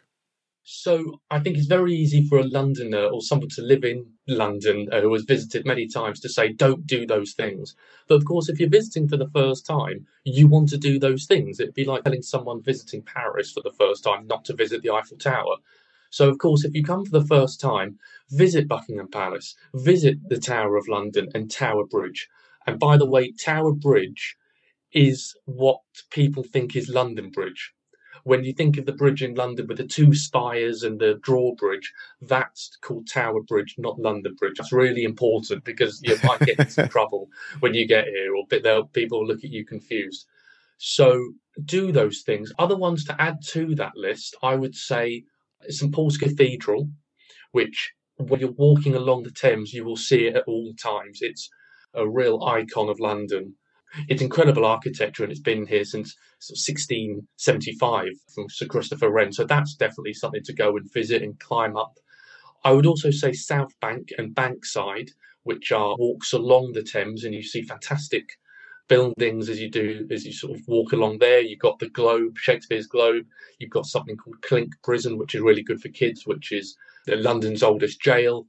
So 0.70 1.22
I 1.30 1.40
think 1.40 1.56
it's 1.56 1.66
very 1.66 1.94
easy 1.94 2.22
for 2.22 2.36
a 2.36 2.44
Londoner 2.44 3.06
or 3.06 3.22
someone 3.22 3.48
to 3.50 3.62
live 3.62 3.84
in 3.84 4.04
London 4.26 4.86
uh, 4.92 5.00
who 5.00 5.14
has 5.14 5.22
visited 5.22 5.64
many 5.64 5.88
times 5.88 6.20
to 6.20 6.28
say, 6.28 6.52
don't 6.52 6.86
do 6.86 7.06
those 7.06 7.32
things. 7.32 7.74
But 8.06 8.16
of 8.16 8.26
course, 8.26 8.50
if 8.50 8.60
you're 8.60 8.68
visiting 8.68 9.08
for 9.08 9.16
the 9.16 9.30
first 9.30 9.64
time, 9.64 10.06
you 10.24 10.46
want 10.46 10.68
to 10.68 10.76
do 10.76 10.98
those 10.98 11.24
things. 11.24 11.58
It'd 11.58 11.72
be 11.72 11.86
like 11.86 12.04
telling 12.04 12.20
someone 12.20 12.62
visiting 12.62 13.00
Paris 13.00 13.50
for 13.50 13.62
the 13.62 13.72
first 13.72 14.04
time 14.04 14.26
not 14.26 14.44
to 14.44 14.54
visit 14.54 14.82
the 14.82 14.90
Eiffel 14.90 15.16
Tower. 15.16 15.56
So, 16.10 16.28
of 16.28 16.36
course, 16.36 16.66
if 16.66 16.74
you 16.74 16.84
come 16.84 17.02
for 17.06 17.18
the 17.18 17.26
first 17.26 17.62
time, 17.62 17.98
visit 18.30 18.68
Buckingham 18.68 19.08
Palace, 19.08 19.54
visit 19.72 20.18
the 20.28 20.38
Tower 20.38 20.76
of 20.76 20.86
London 20.86 21.30
and 21.34 21.50
Tower 21.50 21.86
Bridge. 21.86 22.28
And 22.66 22.78
by 22.78 22.98
the 22.98 23.08
way, 23.08 23.32
Tower 23.32 23.72
Bridge 23.72 24.36
is 24.92 25.34
what 25.46 25.80
people 26.10 26.42
think 26.42 26.76
is 26.76 26.90
London 26.90 27.30
Bridge 27.30 27.72
when 28.28 28.44
you 28.44 28.52
think 28.52 28.76
of 28.76 28.84
the 28.84 28.92
bridge 28.92 29.22
in 29.22 29.34
London 29.34 29.66
with 29.66 29.78
the 29.78 29.86
two 29.86 30.14
spires 30.14 30.82
and 30.82 31.00
the 31.00 31.14
drawbridge, 31.22 31.94
that's 32.20 32.76
called 32.82 33.08
Tower 33.08 33.40
Bridge, 33.42 33.74
not 33.78 33.98
London 33.98 34.34
Bridge. 34.34 34.56
That's 34.58 34.70
really 34.70 35.04
important 35.04 35.64
because 35.64 36.02
you 36.02 36.14
might 36.24 36.40
get 36.40 36.58
into 36.58 36.86
trouble 36.88 37.30
when 37.60 37.72
you 37.72 37.88
get 37.88 38.04
here, 38.06 38.34
or 38.36 38.46
people 38.92 39.20
will 39.20 39.26
look 39.26 39.44
at 39.44 39.50
you 39.50 39.64
confused. 39.64 40.26
So 40.76 41.32
do 41.64 41.90
those 41.90 42.20
things. 42.20 42.52
Other 42.58 42.76
ones 42.76 43.02
to 43.06 43.18
add 43.18 43.38
to 43.52 43.74
that 43.76 43.96
list, 43.96 44.36
I 44.42 44.56
would 44.56 44.74
say 44.74 45.24
St 45.70 45.90
Paul's 45.94 46.18
Cathedral, 46.18 46.86
which 47.52 47.92
when 48.18 48.40
you're 48.40 48.50
walking 48.50 48.94
along 48.94 49.22
the 49.22 49.30
Thames, 49.30 49.72
you 49.72 49.86
will 49.86 49.96
see 49.96 50.26
it 50.26 50.36
at 50.36 50.44
all 50.46 50.74
times. 50.74 51.20
It's 51.22 51.48
a 51.94 52.06
real 52.06 52.44
icon 52.44 52.90
of 52.90 53.00
London. 53.00 53.54
It's 54.08 54.22
incredible 54.22 54.64
architecture 54.64 55.22
and 55.22 55.32
it's 55.32 55.40
been 55.40 55.66
here 55.66 55.84
since 55.84 56.14
1675 56.40 58.08
from 58.34 58.48
Sir 58.48 58.66
Christopher 58.66 59.10
Wren. 59.10 59.32
So 59.32 59.44
that's 59.44 59.74
definitely 59.74 60.14
something 60.14 60.42
to 60.44 60.52
go 60.52 60.76
and 60.76 60.92
visit 60.92 61.22
and 61.22 61.38
climb 61.40 61.76
up. 61.76 61.98
I 62.64 62.72
would 62.72 62.86
also 62.86 63.10
say 63.10 63.32
South 63.32 63.72
Bank 63.80 64.12
and 64.18 64.34
Bankside, 64.34 65.10
which 65.44 65.72
are 65.72 65.96
walks 65.96 66.32
along 66.32 66.72
the 66.72 66.82
Thames, 66.82 67.24
and 67.24 67.34
you 67.34 67.42
see 67.42 67.62
fantastic 67.62 68.38
buildings 68.88 69.48
as 69.48 69.60
you 69.60 69.70
do 69.70 70.06
as 70.10 70.24
you 70.24 70.32
sort 70.32 70.58
of 70.58 70.66
walk 70.66 70.92
along 70.92 71.18
there. 71.18 71.40
You've 71.40 71.60
got 71.60 71.78
the 71.78 71.90
Globe, 71.90 72.36
Shakespeare's 72.38 72.86
Globe. 72.86 73.26
You've 73.58 73.70
got 73.70 73.86
something 73.86 74.16
called 74.16 74.42
Clink 74.42 74.74
Prison, 74.82 75.18
which 75.18 75.34
is 75.34 75.40
really 75.40 75.62
good 75.62 75.80
for 75.80 75.88
kids, 75.88 76.26
which 76.26 76.52
is 76.52 76.76
London's 77.06 77.62
oldest 77.62 78.00
jail. 78.00 78.46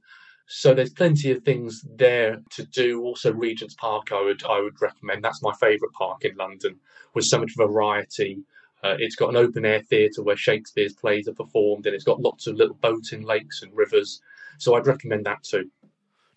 So 0.52 0.74
there's 0.74 0.92
plenty 0.92 1.30
of 1.30 1.44
things 1.44 1.86
there 1.94 2.42
to 2.50 2.64
do. 2.64 3.02
Also, 3.02 3.32
Regent's 3.32 3.74
Park, 3.74 4.10
I 4.10 4.20
would 4.20 4.42
I 4.44 4.60
would 4.60 4.82
recommend. 4.82 5.22
That's 5.22 5.42
my 5.42 5.52
favourite 5.60 5.92
park 5.92 6.24
in 6.24 6.34
London, 6.36 6.80
with 7.14 7.24
so 7.24 7.38
much 7.38 7.52
variety. 7.56 8.42
Uh, 8.82 8.96
it's 8.98 9.14
got 9.14 9.28
an 9.28 9.36
open 9.36 9.64
air 9.64 9.80
theatre 9.80 10.24
where 10.24 10.36
Shakespeare's 10.36 10.92
plays 10.92 11.28
are 11.28 11.34
performed, 11.34 11.86
and 11.86 11.94
it's 11.94 12.02
got 12.02 12.20
lots 12.20 12.48
of 12.48 12.56
little 12.56 12.74
boating 12.74 13.22
lakes 13.22 13.62
and 13.62 13.76
rivers. 13.76 14.20
So 14.58 14.74
I'd 14.74 14.88
recommend 14.88 15.24
that 15.26 15.44
too. 15.44 15.70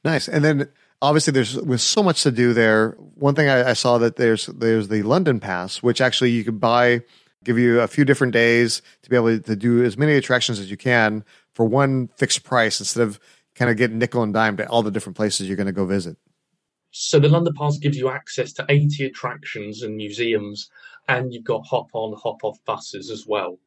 Nice. 0.05 0.27
And 0.27 0.45
then 0.45 0.69
obviously 1.01 1.33
there's 1.33 1.55
with 1.55 1.81
so 1.81 2.03
much 2.03 2.21
to 2.21 2.31
do 2.31 2.53
there. 2.53 2.91
One 3.15 3.33
thing 3.33 3.49
I, 3.49 3.71
I 3.71 3.73
saw 3.73 3.97
that 3.97 4.17
there's 4.17 4.45
there's 4.45 4.89
the 4.89 5.01
London 5.01 5.39
Pass, 5.39 5.81
which 5.81 6.01
actually 6.01 6.29
you 6.29 6.43
could 6.43 6.59
buy, 6.59 7.01
give 7.43 7.57
you 7.57 7.81
a 7.81 7.87
few 7.87 8.05
different 8.05 8.33
days 8.33 8.83
to 9.01 9.09
be 9.09 9.15
able 9.15 9.39
to 9.39 9.55
do 9.55 9.83
as 9.83 9.97
many 9.97 10.13
attractions 10.13 10.59
as 10.59 10.69
you 10.69 10.77
can 10.77 11.25
for 11.51 11.65
one 11.65 12.09
fixed 12.15 12.43
price 12.43 12.79
instead 12.79 13.01
of 13.01 13.19
kind 13.63 13.71
of 13.71 13.77
get 13.77 13.93
nickel 13.93 14.23
and 14.23 14.33
dime 14.33 14.57
to 14.57 14.67
all 14.67 14.83
the 14.83 14.91
different 14.91 15.15
places 15.15 15.47
you're 15.47 15.55
going 15.55 15.67
to 15.67 15.71
go 15.71 15.85
visit. 15.85 16.17
So 16.91 17.17
the 17.17 17.29
London 17.29 17.53
Pass 17.57 17.77
gives 17.77 17.97
you 17.97 18.09
access 18.09 18.51
to 18.53 18.65
80 18.67 19.05
attractions 19.05 19.83
and 19.83 19.95
museums, 19.95 20.69
and 21.07 21.33
you've 21.33 21.45
got 21.45 21.65
hop 21.65 21.87
on, 21.93 22.13
hop 22.21 22.43
off 22.43 22.57
buses 22.65 23.09
as 23.09 23.25
well. 23.25 23.57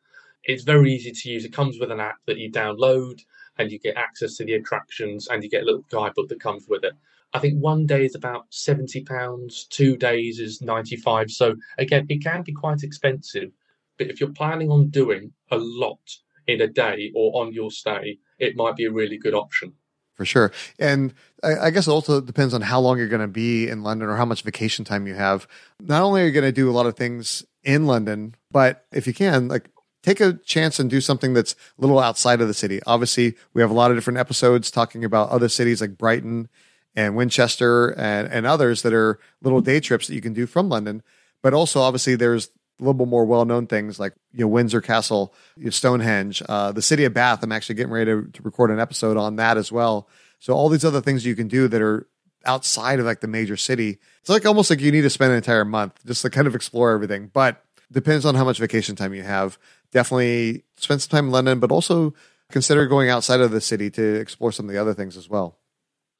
It's 0.44 0.64
very 0.64 0.92
easy 0.92 1.12
to 1.12 1.30
use. 1.30 1.44
It 1.44 1.52
comes 1.52 1.80
with 1.80 1.90
an 1.90 1.98
app 1.98 2.18
that 2.26 2.36
you 2.36 2.52
download, 2.52 3.20
and 3.58 3.72
you 3.72 3.78
get 3.78 3.96
access 3.96 4.36
to 4.36 4.44
the 4.44 4.52
attractions, 4.52 5.28
and 5.28 5.42
you 5.42 5.48
get 5.48 5.62
a 5.62 5.64
little 5.64 5.86
guidebook 5.90 6.28
that 6.28 6.40
comes 6.40 6.66
with 6.68 6.84
it. 6.84 6.92
I 7.32 7.38
think 7.38 7.58
one 7.58 7.86
day 7.86 8.04
is 8.04 8.14
about 8.14 8.46
seventy 8.50 9.02
pounds, 9.02 9.64
two 9.64 9.96
days 9.96 10.38
is 10.38 10.60
ninety 10.60 10.96
five. 10.96 11.30
So 11.30 11.56
again, 11.78 12.06
it 12.10 12.22
can 12.22 12.42
be 12.42 12.52
quite 12.52 12.82
expensive, 12.82 13.50
but 13.98 14.08
if 14.08 14.20
you're 14.20 14.40
planning 14.40 14.70
on 14.70 14.90
doing 14.90 15.32
a 15.50 15.56
lot 15.56 16.18
in 16.46 16.60
a 16.60 16.68
day 16.68 17.10
or 17.14 17.42
on 17.42 17.52
your 17.52 17.70
stay, 17.70 18.18
it 18.38 18.56
might 18.56 18.76
be 18.76 18.84
a 18.84 18.92
really 18.92 19.18
good 19.18 19.34
option. 19.34 19.72
For 20.16 20.24
sure. 20.24 20.50
And 20.78 21.12
I, 21.42 21.66
I 21.66 21.70
guess 21.70 21.86
it 21.86 21.90
also 21.90 22.20
depends 22.20 22.54
on 22.54 22.62
how 22.62 22.80
long 22.80 22.98
you're 22.98 23.08
going 23.08 23.20
to 23.20 23.28
be 23.28 23.68
in 23.68 23.82
London 23.82 24.08
or 24.08 24.16
how 24.16 24.24
much 24.24 24.42
vacation 24.42 24.84
time 24.84 25.06
you 25.06 25.14
have. 25.14 25.46
Not 25.80 26.02
only 26.02 26.22
are 26.22 26.26
you 26.26 26.32
going 26.32 26.44
to 26.44 26.52
do 26.52 26.70
a 26.70 26.72
lot 26.72 26.86
of 26.86 26.96
things 26.96 27.44
in 27.62 27.86
London, 27.86 28.34
but 28.50 28.86
if 28.92 29.06
you 29.06 29.12
can, 29.12 29.48
like 29.48 29.68
take 30.02 30.20
a 30.20 30.34
chance 30.34 30.78
and 30.78 30.88
do 30.88 31.00
something 31.00 31.34
that's 31.34 31.52
a 31.52 31.80
little 31.80 31.98
outside 31.98 32.40
of 32.40 32.48
the 32.48 32.54
city. 32.54 32.80
Obviously, 32.86 33.34
we 33.52 33.60
have 33.60 33.70
a 33.70 33.74
lot 33.74 33.90
of 33.90 33.96
different 33.96 34.18
episodes 34.18 34.70
talking 34.70 35.04
about 35.04 35.28
other 35.30 35.48
cities 35.48 35.80
like 35.80 35.98
Brighton 35.98 36.48
and 36.94 37.14
Winchester 37.14 37.88
and, 37.98 38.28
and 38.32 38.46
others 38.46 38.82
that 38.82 38.94
are 38.94 39.18
little 39.42 39.60
day 39.60 39.80
trips 39.80 40.06
that 40.06 40.14
you 40.14 40.22
can 40.22 40.32
do 40.32 40.46
from 40.46 40.68
London. 40.68 41.02
But 41.42 41.52
also, 41.52 41.80
obviously, 41.80 42.14
there's 42.14 42.50
a 42.78 42.82
little 42.82 42.94
bit 42.94 43.08
more 43.08 43.24
well-known 43.24 43.66
things 43.66 43.98
like 43.98 44.12
you 44.32 44.40
know 44.40 44.48
Windsor 44.48 44.80
Castle, 44.80 45.34
you 45.56 45.64
know, 45.64 45.70
Stonehenge, 45.70 46.42
uh, 46.48 46.72
the 46.72 46.82
city 46.82 47.04
of 47.04 47.14
Bath. 47.14 47.42
I'm 47.42 47.52
actually 47.52 47.76
getting 47.76 47.92
ready 47.92 48.10
to, 48.10 48.28
to 48.30 48.42
record 48.42 48.70
an 48.70 48.80
episode 48.80 49.16
on 49.16 49.36
that 49.36 49.56
as 49.56 49.72
well. 49.72 50.08
So 50.38 50.52
all 50.52 50.68
these 50.68 50.84
other 50.84 51.00
things 51.00 51.24
you 51.24 51.34
can 51.34 51.48
do 51.48 51.68
that 51.68 51.80
are 51.80 52.06
outside 52.44 53.00
of 53.00 53.06
like 53.06 53.20
the 53.20 53.28
major 53.28 53.56
city. 53.56 53.98
It's 54.20 54.28
like 54.28 54.46
almost 54.46 54.70
like 54.70 54.80
you 54.80 54.92
need 54.92 55.02
to 55.02 55.10
spend 55.10 55.32
an 55.32 55.36
entire 55.36 55.64
month 55.64 55.98
just 56.06 56.22
to 56.22 56.30
kind 56.30 56.46
of 56.46 56.54
explore 56.54 56.92
everything. 56.92 57.30
But 57.32 57.62
depends 57.90 58.24
on 58.24 58.34
how 58.34 58.44
much 58.44 58.58
vacation 58.58 58.96
time 58.96 59.14
you 59.14 59.22
have. 59.22 59.58
Definitely 59.92 60.64
spend 60.76 61.02
some 61.02 61.10
time 61.10 61.26
in 61.26 61.32
London, 61.32 61.60
but 61.60 61.70
also 61.70 62.14
consider 62.50 62.86
going 62.86 63.08
outside 63.08 63.40
of 63.40 63.50
the 63.50 63.60
city 63.60 63.90
to 63.90 64.14
explore 64.16 64.52
some 64.52 64.66
of 64.66 64.72
the 64.72 64.80
other 64.80 64.94
things 64.94 65.16
as 65.16 65.28
well. 65.28 65.58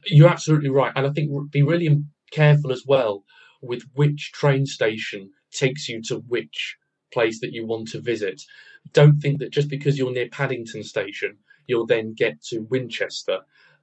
You're 0.07 0.29
absolutely 0.29 0.71
right, 0.71 0.92
and 0.95 1.07
I 1.07 1.11
think 1.11 1.31
be 1.51 1.62
really 1.62 2.03
careful 2.31 2.73
as 2.73 2.85
well 2.87 3.25
with 3.62 3.83
which 3.95 4.33
train 4.33 4.66
station 4.66 5.31
takes 5.53 5.89
you 5.89 6.03
to 6.03 6.17
which 6.29 6.77
place 7.13 7.41
that 7.41 7.53
you 7.53 7.67
want 7.67 7.89
to 7.89 8.01
visit. 8.01 8.43
Don't 8.93 9.21
think 9.21 9.39
that 9.41 9.53
just 9.53 9.69
because 9.69 9.99
you're 9.99 10.13
near 10.13 10.29
Paddington 10.29 10.83
Station, 10.83 11.37
you'll 11.67 11.87
then 11.87 12.15
get 12.15 12.43
to 12.45 12.67
Winchester. 12.71 13.41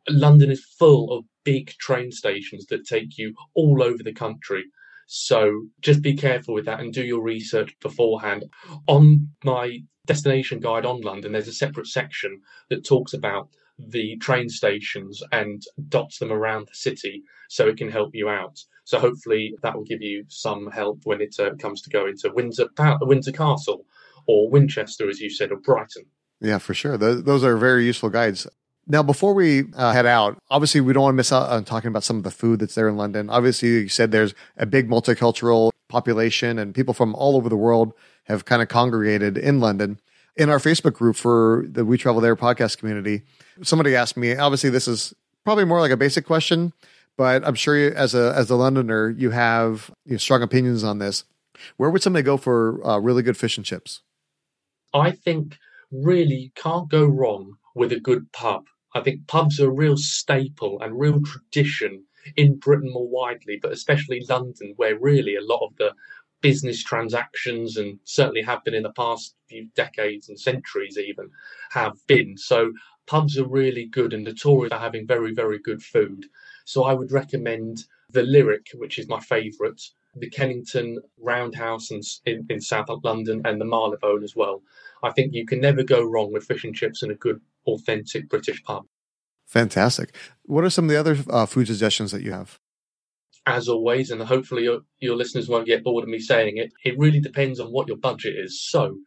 London 0.09 0.51
is 0.51 0.65
full 0.77 1.11
of 1.11 1.25
big 1.43 1.69
train 1.77 2.11
stations 2.11 2.65
that 2.67 2.85
take 2.85 3.17
you 3.17 3.33
all 3.53 3.81
over 3.81 4.03
the 4.03 4.13
country. 4.13 4.63
So 5.07 5.67
just 5.81 6.01
be 6.01 6.15
careful 6.15 6.53
with 6.53 6.65
that 6.65 6.79
and 6.79 6.93
do 6.93 7.03
your 7.03 7.21
research 7.21 7.75
beforehand. 7.81 8.45
On 8.87 9.29
my 9.43 9.79
destination 10.05 10.59
guide 10.59 10.85
on 10.85 11.01
London, 11.01 11.31
there's 11.31 11.47
a 11.47 11.53
separate 11.53 11.87
section 11.87 12.41
that 12.69 12.85
talks 12.85 13.13
about 13.13 13.49
the 13.77 14.17
train 14.17 14.49
stations 14.49 15.21
and 15.31 15.63
dots 15.89 16.19
them 16.19 16.31
around 16.31 16.67
the 16.67 16.75
city 16.75 17.23
so 17.49 17.67
it 17.67 17.77
can 17.77 17.89
help 17.91 18.11
you 18.13 18.29
out. 18.29 18.59
So 18.83 18.99
hopefully 18.99 19.55
that 19.63 19.75
will 19.75 19.83
give 19.83 20.01
you 20.01 20.25
some 20.27 20.69
help 20.71 21.01
when 21.05 21.21
it 21.21 21.35
uh, 21.39 21.55
comes 21.55 21.81
to 21.83 21.89
going 21.89 22.17
to 22.17 22.31
Windsor, 22.33 22.67
Windsor 23.01 23.31
Castle 23.31 23.85
or 24.27 24.49
Winchester, 24.49 25.09
as 25.09 25.19
you 25.19 25.29
said, 25.29 25.51
or 25.51 25.57
Brighton. 25.57 26.05
Yeah, 26.41 26.57
for 26.57 26.73
sure. 26.73 26.97
Those, 26.97 27.23
those 27.23 27.43
are 27.43 27.55
very 27.57 27.85
useful 27.85 28.09
guides. 28.09 28.47
Now, 28.85 29.01
before 29.01 29.33
we 29.33 29.63
uh, 29.75 29.93
head 29.93 30.05
out, 30.05 30.37
obviously 30.49 30.81
we 30.81 30.91
don't 30.91 31.03
want 31.03 31.13
to 31.13 31.17
miss 31.17 31.31
out 31.31 31.49
on 31.49 31.63
talking 31.63 31.87
about 31.87 32.03
some 32.03 32.17
of 32.17 32.23
the 32.23 32.31
food 32.31 32.59
that's 32.59 32.75
there 32.75 32.89
in 32.89 32.97
London. 32.97 33.29
Obviously, 33.29 33.69
you 33.69 33.87
said 33.87 34.11
there's 34.11 34.33
a 34.57 34.65
big 34.65 34.89
multicultural 34.89 35.71
population 35.87 36.59
and 36.59 36.75
people 36.75 36.93
from 36.93 37.15
all 37.15 37.37
over 37.37 37.47
the 37.47 37.55
world 37.55 37.93
have 38.25 38.43
kind 38.45 38.61
of 38.61 38.67
congregated 38.67 39.37
in 39.37 39.61
London. 39.61 39.99
In 40.35 40.49
our 40.49 40.57
Facebook 40.57 40.93
group 40.93 41.15
for 41.15 41.65
the 41.67 41.85
We 41.85 41.97
Travel 41.97 42.19
There 42.19 42.35
podcast 42.35 42.77
community, 42.77 43.21
somebody 43.61 43.95
asked 43.95 44.17
me, 44.17 44.35
obviously 44.35 44.69
this 44.69 44.87
is 44.87 45.13
probably 45.45 45.63
more 45.63 45.79
like 45.79 45.91
a 45.91 45.97
basic 45.97 46.25
question, 46.25 46.73
but 47.17 47.45
I'm 47.45 47.55
sure 47.55 47.77
you, 47.77 47.89
as 47.89 48.15
a 48.15 48.33
as 48.35 48.49
a 48.49 48.55
Londoner, 48.55 49.09
you 49.09 49.31
have 49.31 49.91
you 50.05 50.13
know, 50.13 50.17
strong 50.17 50.41
opinions 50.41 50.83
on 50.83 50.99
this. 50.99 51.25
Where 51.77 51.89
would 51.89 52.01
somebody 52.01 52.23
go 52.23 52.37
for 52.37 52.85
uh, 52.85 52.97
really 52.99 53.23
good 53.23 53.37
fish 53.37 53.57
and 53.57 53.65
chips? 53.65 54.01
I 54.93 55.11
think 55.11 55.57
really 55.91 56.51
can't 56.55 56.89
go 56.89 57.05
wrong 57.05 57.55
with 57.75 57.91
a 57.91 57.99
good 57.99 58.31
pub. 58.31 58.65
I 58.95 59.01
think 59.01 59.27
pubs 59.27 59.59
are 59.59 59.67
a 59.67 59.73
real 59.73 59.97
staple 59.97 60.79
and 60.81 60.99
real 60.99 61.21
tradition 61.21 62.05
in 62.35 62.57
Britain 62.57 62.91
more 62.91 63.07
widely, 63.07 63.59
but 63.61 63.71
especially 63.71 64.25
London, 64.29 64.73
where 64.77 64.97
really 64.97 65.35
a 65.35 65.41
lot 65.41 65.65
of 65.65 65.75
the 65.77 65.93
business 66.41 66.83
transactions 66.83 67.77
and 67.77 67.99
certainly 68.03 68.41
have 68.41 68.63
been 68.63 68.73
in 68.73 68.83
the 68.83 68.91
past 68.91 69.35
few 69.47 69.67
decades 69.75 70.29
and 70.29 70.39
centuries 70.39 70.97
even 70.97 71.29
have 71.71 71.93
been. 72.05 72.37
So 72.37 72.73
pubs 73.07 73.37
are 73.37 73.47
really 73.47 73.85
good 73.85 74.13
and 74.13 74.23
notorious 74.23 74.71
for 74.71 74.77
having 74.77 75.07
very, 75.07 75.33
very 75.33 75.59
good 75.59 75.81
food. 75.81 76.25
So 76.65 76.83
I 76.83 76.93
would 76.93 77.11
recommend 77.11 77.85
the 78.09 78.23
Lyric, 78.23 78.67
which 78.75 78.99
is 78.99 79.07
my 79.07 79.19
favourite, 79.19 79.81
the 80.15 80.29
Kennington 80.29 80.99
Roundhouse 81.19 81.91
in, 81.91 82.01
in, 82.25 82.45
in 82.49 82.61
South 82.61 82.87
London, 83.03 83.41
and 83.45 83.59
the 83.59 83.65
Marylebone 83.65 84.23
as 84.23 84.35
well. 84.35 84.61
I 85.01 85.11
think 85.11 85.33
you 85.33 85.45
can 85.45 85.59
never 85.59 85.83
go 85.83 86.03
wrong 86.03 86.31
with 86.31 86.45
fish 86.45 86.63
and 86.63 86.75
chips 86.75 87.03
in 87.03 87.11
a 87.11 87.15
good, 87.15 87.41
authentic 87.65 88.29
British 88.29 88.63
pub. 88.63 88.85
Fantastic. 89.47 90.15
What 90.43 90.63
are 90.63 90.69
some 90.69 90.85
of 90.85 90.89
the 90.89 90.99
other 90.99 91.17
uh, 91.29 91.45
food 91.45 91.67
suggestions 91.67 92.11
that 92.11 92.21
you 92.21 92.31
have? 92.31 92.59
As 93.45 93.67
always, 93.67 94.09
and 94.09 94.21
hopefully 94.21 94.63
your, 94.63 94.81
your 94.99 95.17
listeners 95.17 95.49
won't 95.49 95.67
get 95.67 95.83
bored 95.83 96.03
of 96.03 96.09
me 96.09 96.19
saying 96.19 96.57
it, 96.57 96.71
it 96.85 96.97
really 96.97 97.19
depends 97.19 97.59
on 97.59 97.67
what 97.67 97.87
your 97.87 97.97
budget 97.97 98.35
is. 98.37 98.61
So, 98.61 98.97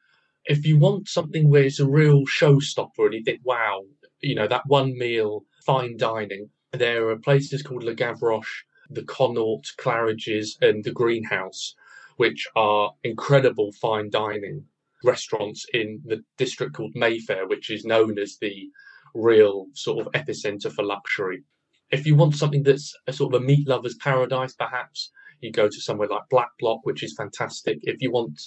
if 0.44 0.66
you 0.66 0.78
want 0.78 1.08
something 1.08 1.48
where 1.48 1.64
it's 1.64 1.80
a 1.80 1.88
real 1.88 2.24
showstopper 2.26 3.06
and 3.06 3.14
you 3.14 3.24
think, 3.24 3.40
wow, 3.44 3.82
you 4.20 4.34
know, 4.34 4.46
that 4.46 4.66
one 4.66 4.96
meal, 4.96 5.44
fine 5.64 5.96
dining, 5.96 6.50
there 6.76 7.08
are 7.08 7.16
places 7.16 7.62
called 7.62 7.84
Le 7.84 7.94
Gavroche, 7.94 8.64
the 8.88 9.02
Connaught, 9.02 9.72
Claridge's, 9.76 10.58
and 10.60 10.84
the 10.84 10.92
Greenhouse, 10.92 11.74
which 12.16 12.46
are 12.54 12.92
incredible 13.02 13.72
fine 13.72 14.10
dining 14.10 14.64
restaurants 15.04 15.66
in 15.72 16.00
the 16.04 16.22
district 16.36 16.74
called 16.74 16.92
Mayfair, 16.94 17.46
which 17.46 17.70
is 17.70 17.84
known 17.84 18.18
as 18.18 18.38
the 18.38 18.70
real 19.14 19.66
sort 19.72 20.06
of 20.06 20.12
epicenter 20.12 20.70
for 20.72 20.82
luxury. 20.82 21.42
If 21.90 22.06
you 22.06 22.16
want 22.16 22.34
something 22.34 22.62
that's 22.62 22.94
a 23.06 23.12
sort 23.12 23.34
of 23.34 23.42
a 23.42 23.44
meat 23.44 23.66
lover's 23.68 23.96
paradise, 23.96 24.54
perhaps 24.54 25.10
you 25.40 25.52
go 25.52 25.68
to 25.68 25.80
somewhere 25.80 26.08
like 26.08 26.28
Blacklock, 26.30 26.80
which 26.84 27.02
is 27.02 27.14
fantastic. 27.14 27.78
If 27.82 28.02
you 28.02 28.10
want 28.10 28.40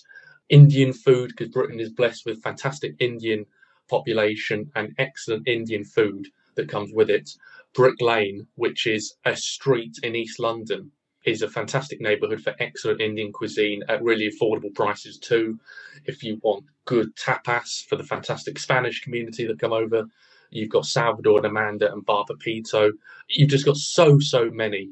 Indian 0.49 0.93
food, 0.93 1.29
because 1.29 1.49
Britain 1.49 1.79
is 1.79 1.91
blessed 1.91 2.25
with 2.25 2.43
fantastic 2.43 2.95
Indian 2.99 3.45
population 3.87 4.71
and 4.75 4.93
excellent 4.97 5.47
Indian 5.47 5.83
food 5.83 6.27
that 6.55 6.69
comes 6.69 6.91
with 6.93 7.09
it, 7.09 7.29
Brick 7.73 8.01
Lane, 8.01 8.47
which 8.55 8.87
is 8.87 9.15
a 9.25 9.35
street 9.35 9.97
in 10.03 10.15
East 10.15 10.39
London, 10.39 10.91
is 11.25 11.41
a 11.41 11.49
fantastic 11.49 12.01
neighborhood 12.01 12.41
for 12.41 12.55
excellent 12.59 13.01
Indian 13.01 13.31
cuisine 13.31 13.83
at 13.87 14.01
really 14.01 14.29
affordable 14.29 14.73
prices 14.73 15.17
too. 15.17 15.59
If 16.05 16.23
you 16.23 16.39
want 16.41 16.65
good 16.85 17.15
tapas 17.15 17.85
for 17.85 17.95
the 17.95 18.03
fantastic 18.03 18.57
Spanish 18.57 19.01
community 19.01 19.45
that 19.45 19.59
come 19.59 19.73
over, 19.73 20.05
you've 20.49 20.69
got 20.69 20.85
Salvador 20.85 21.37
and 21.37 21.45
Amanda 21.45 21.91
and 21.91 22.05
Bar 22.05 22.25
Pepito. 22.27 22.93
You've 23.27 23.49
just 23.49 23.65
got 23.65 23.77
so, 23.77 24.19
so 24.19 24.49
many. 24.49 24.89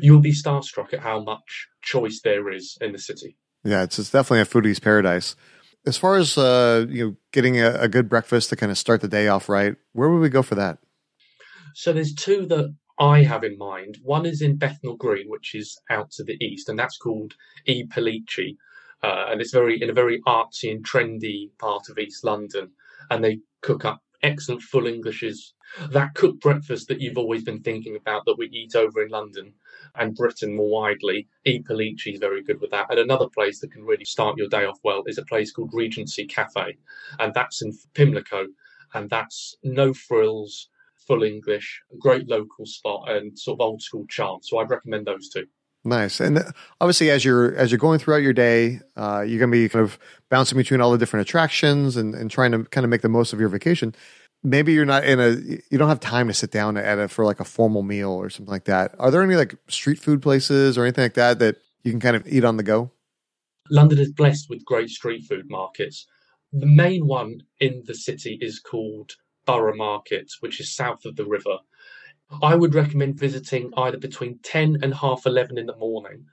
You'll 0.00 0.20
be 0.20 0.32
starstruck 0.32 0.92
at 0.92 1.00
how 1.00 1.22
much 1.22 1.68
choice 1.80 2.20
there 2.22 2.50
is 2.50 2.78
in 2.80 2.92
the 2.92 2.98
city. 2.98 3.36
Yeah, 3.64 3.82
it's, 3.82 3.98
it's 3.98 4.10
definitely 4.10 4.42
a 4.42 4.44
foodie's 4.44 4.78
paradise. 4.78 5.34
As 5.84 5.96
far 5.96 6.16
as 6.16 6.38
uh, 6.38 6.86
you 6.88 7.04
know, 7.04 7.16
getting 7.32 7.58
a, 7.58 7.72
a 7.74 7.88
good 7.88 8.08
breakfast 8.08 8.50
to 8.50 8.56
kind 8.56 8.70
of 8.70 8.78
start 8.78 9.00
the 9.00 9.08
day 9.08 9.26
off 9.26 9.48
right, 9.48 9.74
where 9.92 10.08
would 10.08 10.20
we 10.20 10.28
go 10.28 10.42
for 10.42 10.54
that? 10.54 10.78
So 11.74 11.92
there's 11.92 12.14
two 12.14 12.46
that 12.46 12.74
I 12.98 13.22
have 13.22 13.44
in 13.44 13.58
mind. 13.58 13.98
One 14.02 14.26
is 14.26 14.42
in 14.42 14.56
Bethnal 14.56 14.96
Green, 14.96 15.28
which 15.28 15.54
is 15.54 15.78
out 15.90 16.10
to 16.12 16.24
the 16.24 16.36
east, 16.44 16.68
and 16.68 16.78
that's 16.78 16.98
called 16.98 17.34
E. 17.66 17.84
Pellicci. 17.86 18.56
Uh, 19.02 19.26
and 19.30 19.40
it's 19.40 19.52
very 19.52 19.80
in 19.82 19.90
a 19.90 19.94
very 19.94 20.20
artsy 20.26 20.70
and 20.70 20.86
trendy 20.86 21.50
part 21.58 21.88
of 21.88 21.98
East 21.98 22.22
London. 22.24 22.70
And 23.10 23.24
they 23.24 23.40
cook 23.60 23.84
up 23.84 24.02
excellent 24.22 24.62
full 24.62 24.86
Englishes. 24.86 25.54
That 25.90 26.14
cooked 26.14 26.40
breakfast 26.40 26.88
that 26.88 27.00
you've 27.00 27.18
always 27.18 27.42
been 27.42 27.62
thinking 27.62 27.96
about 27.96 28.24
that 28.26 28.38
we 28.38 28.46
eat 28.48 28.76
over 28.76 29.02
in 29.02 29.08
London 29.08 29.54
and 29.96 30.14
Britain 30.14 30.54
more 30.54 30.70
widely. 30.70 31.28
E. 31.44 31.62
Pellicci 31.62 32.12
is 32.12 32.20
very 32.20 32.42
good 32.42 32.60
with 32.60 32.70
that. 32.70 32.86
And 32.90 32.98
another 32.98 33.28
place 33.28 33.60
that 33.60 33.72
can 33.72 33.84
really 33.84 34.04
start 34.04 34.38
your 34.38 34.48
day 34.48 34.64
off 34.64 34.78
well 34.84 35.02
is 35.06 35.18
a 35.18 35.24
place 35.24 35.50
called 35.50 35.74
Regency 35.74 36.26
Cafe. 36.26 36.76
And 37.18 37.34
that's 37.34 37.62
in 37.62 37.72
Pimlico. 37.94 38.46
And 38.94 39.08
that's 39.08 39.56
no 39.64 39.94
frills, 39.94 40.68
full 41.06 41.22
English, 41.22 41.82
great 41.98 42.28
local 42.28 42.66
spot, 42.66 43.10
and 43.10 43.38
sort 43.38 43.60
of 43.60 43.66
old 43.66 43.82
school 43.82 44.06
charm. 44.08 44.40
So 44.42 44.58
I'd 44.58 44.70
recommend 44.70 45.06
those 45.06 45.28
two. 45.28 45.46
Nice, 45.84 46.20
and 46.20 46.38
uh, 46.38 46.44
obviously, 46.80 47.10
as 47.10 47.24
you're 47.24 47.56
as 47.56 47.72
you're 47.72 47.78
going 47.78 47.98
throughout 47.98 48.22
your 48.22 48.32
day, 48.32 48.80
uh, 48.96 49.24
you're 49.26 49.40
going 49.40 49.50
to 49.50 49.56
be 49.56 49.68
kind 49.68 49.84
of 49.84 49.98
bouncing 50.30 50.56
between 50.56 50.80
all 50.80 50.92
the 50.92 50.98
different 50.98 51.26
attractions 51.28 51.96
and, 51.96 52.14
and 52.14 52.30
trying 52.30 52.52
to 52.52 52.64
kind 52.64 52.84
of 52.84 52.90
make 52.90 53.02
the 53.02 53.08
most 53.08 53.32
of 53.32 53.40
your 53.40 53.48
vacation. 53.48 53.92
Maybe 54.44 54.72
you're 54.72 54.84
not 54.84 55.04
in 55.04 55.18
a 55.18 55.30
you 55.70 55.78
don't 55.78 55.88
have 55.88 55.98
time 55.98 56.28
to 56.28 56.34
sit 56.34 56.52
down 56.52 56.76
at 56.76 56.98
it 56.98 57.10
for 57.10 57.24
like 57.24 57.40
a 57.40 57.44
formal 57.44 57.82
meal 57.82 58.10
or 58.10 58.30
something 58.30 58.50
like 58.50 58.64
that. 58.64 58.94
Are 59.00 59.10
there 59.10 59.22
any 59.22 59.34
like 59.34 59.56
street 59.68 59.98
food 59.98 60.22
places 60.22 60.78
or 60.78 60.84
anything 60.84 61.04
like 61.04 61.14
that 61.14 61.40
that 61.40 61.56
you 61.82 61.90
can 61.90 62.00
kind 62.00 62.14
of 62.14 62.28
eat 62.28 62.44
on 62.44 62.58
the 62.58 62.62
go? 62.62 62.92
London 63.68 63.98
is 63.98 64.12
blessed 64.12 64.48
with 64.48 64.64
great 64.64 64.88
street 64.88 65.24
food 65.24 65.46
markets. 65.48 66.06
The 66.52 66.66
main 66.66 67.06
one 67.06 67.42
in 67.58 67.82
the 67.86 67.94
city 67.94 68.38
is 68.40 68.60
called 68.60 69.16
Borough 69.44 69.76
Market, 69.76 70.30
which 70.40 70.60
is 70.60 70.74
south 70.74 71.04
of 71.04 71.16
the 71.16 71.26
river. 71.26 71.58
I 72.42 72.54
would 72.54 72.74
recommend 72.74 73.18
visiting 73.18 73.72
either 73.76 73.98
between 73.98 74.38
10 74.42 74.78
and 74.82 74.94
half 74.94 75.26
11 75.26 75.58
in 75.58 75.66
the 75.66 75.76
morning 75.76 76.26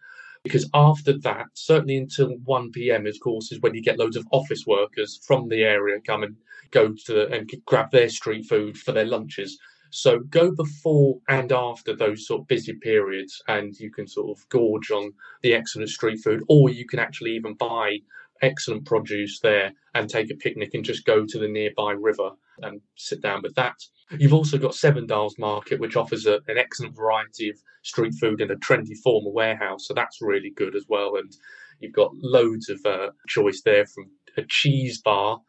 because 0.43 0.69
after 0.73 1.17
that, 1.19 1.47
certainly 1.53 1.97
until 1.97 2.29
1 2.45 2.71
p.m., 2.71 3.05
of 3.05 3.19
course, 3.19 3.51
is 3.51 3.59
when 3.59 3.73
you 3.73 3.81
get 3.81 3.99
loads 3.99 4.15
of 4.15 4.27
office 4.31 4.65
workers 4.65 5.19
from 5.25 5.49
the 5.49 5.63
area 5.63 5.99
come 5.99 6.23
and 6.23 6.35
go 6.71 6.93
to 7.05 7.13
the, 7.13 7.27
and 7.29 7.51
grab 7.65 7.91
their 7.91 8.09
street 8.09 8.45
food 8.45 8.77
for 8.77 8.91
their 8.91 9.05
lunches. 9.05 9.59
So 9.91 10.19
go 10.19 10.51
before 10.51 11.19
and 11.27 11.51
after 11.51 11.95
those 11.95 12.27
sort 12.27 12.41
of 12.41 12.47
busy 12.47 12.73
periods, 12.73 13.41
and 13.47 13.77
you 13.79 13.91
can 13.91 14.07
sort 14.07 14.37
of 14.37 14.47
gorge 14.49 14.91
on 14.91 15.11
the 15.41 15.53
excellent 15.53 15.89
street 15.89 16.19
food, 16.23 16.43
or 16.47 16.69
you 16.69 16.87
can 16.87 16.99
actually 16.99 17.31
even 17.31 17.55
buy 17.55 17.97
excellent 18.41 18.85
produce 18.85 19.39
there 19.41 19.73
and 19.95 20.09
take 20.09 20.31
a 20.31 20.35
picnic 20.35 20.73
and 20.73 20.85
just 20.85 21.05
go 21.05 21.25
to 21.25 21.39
the 21.39 21.47
nearby 21.47 21.91
river 21.91 22.31
and 22.63 22.81
sit 22.95 23.21
down 23.21 23.41
with 23.41 23.55
that. 23.55 23.75
You've 24.17 24.33
also 24.33 24.57
got 24.57 24.75
Seven 24.75 25.05
Dials 25.05 25.37
Market, 25.37 25.79
which 25.79 25.95
offers 25.95 26.25
a, 26.25 26.35
an 26.47 26.57
excellent 26.57 26.95
variety 26.95 27.49
of 27.49 27.57
street 27.83 28.13
food 28.19 28.41
in 28.41 28.51
a 28.51 28.55
trendy 28.55 28.97
former 29.03 29.31
warehouse. 29.31 29.87
So 29.87 29.93
that's 29.93 30.21
really 30.21 30.51
good 30.51 30.75
as 30.75 30.85
well. 30.87 31.15
And 31.17 31.31
you've 31.79 31.93
got 31.93 32.11
loads 32.15 32.69
of 32.69 32.79
uh, 32.85 33.09
choice 33.27 33.61
there 33.63 33.85
from 33.85 34.09
a 34.37 34.43
cheese 34.43 35.01
bar 35.01 35.39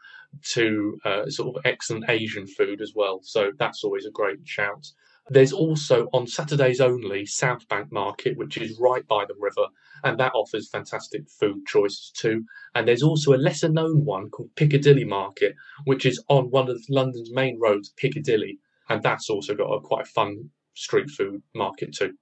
to 0.53 0.99
uh, 1.05 1.29
sort 1.29 1.57
of 1.57 1.62
excellent 1.64 2.09
Asian 2.09 2.46
food 2.46 2.81
as 2.81 2.92
well. 2.94 3.20
So 3.23 3.51
that's 3.59 3.83
always 3.83 4.07
a 4.07 4.11
great 4.11 4.38
shout. 4.44 4.87
There's 5.28 5.52
also 5.52 6.09
on 6.12 6.26
Saturdays 6.26 6.80
only 6.80 7.26
South 7.26 7.68
Bank 7.68 7.92
Market, 7.92 8.37
which 8.37 8.56
is 8.56 8.78
right 8.80 9.06
by 9.06 9.24
the 9.26 9.35
river, 9.38 9.66
and 10.02 10.18
that 10.18 10.33
offers 10.35 10.68
fantastic 10.68 11.28
food 11.28 11.66
choices 11.66 12.11
too. 12.14 12.44
And 12.74 12.88
there's 12.88 13.02
also 13.02 13.35
a 13.35 13.37
lesser 13.37 13.68
known 13.68 14.04
one 14.04 14.30
called 14.30 14.50
Piccadilly 14.56 15.04
Market, 15.04 15.54
which 15.85 16.04
is 16.06 16.22
on 16.28 16.50
one 16.50 16.68
of 16.68 16.83
London's 16.88 17.30
main 17.33 17.61
roads, 17.61 17.90
Piccadilly, 17.90 18.59
and 18.88 19.02
that's 19.02 19.30
also 19.30 19.54
got 19.54 19.72
a 19.72 19.80
quite 19.80 20.06
fun 20.06 20.50
street 20.74 21.11
food 21.11 21.42
market 21.54 21.94
too. 21.94 22.14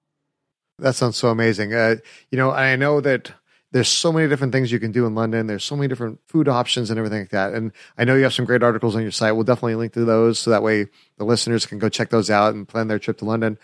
That 0.78 0.94
sounds 0.94 1.16
so 1.16 1.28
amazing. 1.28 1.74
Uh, 1.74 1.96
you 2.30 2.38
know, 2.38 2.52
I 2.52 2.76
know 2.76 3.00
that 3.00 3.32
there's 3.72 3.88
so 3.88 4.12
many 4.12 4.28
different 4.28 4.52
things 4.52 4.72
you 4.72 4.80
can 4.80 4.92
do 4.92 5.06
in 5.06 5.14
London. 5.14 5.46
There's 5.46 5.64
so 5.64 5.76
many 5.76 5.88
different 5.88 6.20
food 6.26 6.48
options 6.48 6.90
and 6.90 6.98
everything 6.98 7.20
like 7.20 7.30
that. 7.30 7.52
And 7.52 7.72
I 7.98 8.04
know 8.04 8.14
you 8.14 8.22
have 8.22 8.32
some 8.32 8.46
great 8.46 8.62
articles 8.62 8.96
on 8.96 9.02
your 9.02 9.10
site. 9.10 9.34
We'll 9.34 9.44
definitely 9.44 9.74
link 9.74 9.92
to 9.92 10.04
those 10.04 10.38
so 10.38 10.50
that 10.50 10.62
way 10.62 10.86
the 11.18 11.24
listeners 11.24 11.66
can 11.66 11.78
go 11.78 11.88
check 11.88 12.08
those 12.10 12.30
out 12.30 12.54
and 12.54 12.66
plan 12.66 12.88
their 12.88 12.98
trip 12.98 13.18
to 13.18 13.24
London. 13.24 13.58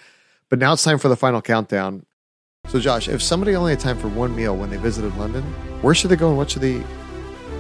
But 0.51 0.59
now 0.59 0.75
it's 0.75 0.85
time 0.85 0.99
for 0.99 1.09
the 1.09 1.17
final 1.17 1.41
countdown. 1.41 2.05
So, 2.67 2.81
Josh, 2.81 3.09
if 3.09 3.23
somebody 3.23 3.55
only 3.55 3.73
had 3.73 3.81
time 3.81 3.99
for 3.99 4.09
one 4.09 4.35
meal 4.35 4.57
when 4.57 4.71
they 4.71 4.77
visited 4.77 5.17
London, 5.17 5.43
where 5.83 5.95
should 5.95 6.11
they 6.11 6.17
go 6.17 6.29
and 6.29 6.37
what 6.37 6.51
should 6.51 6.63
they 6.63 6.77
eat? 6.77 6.87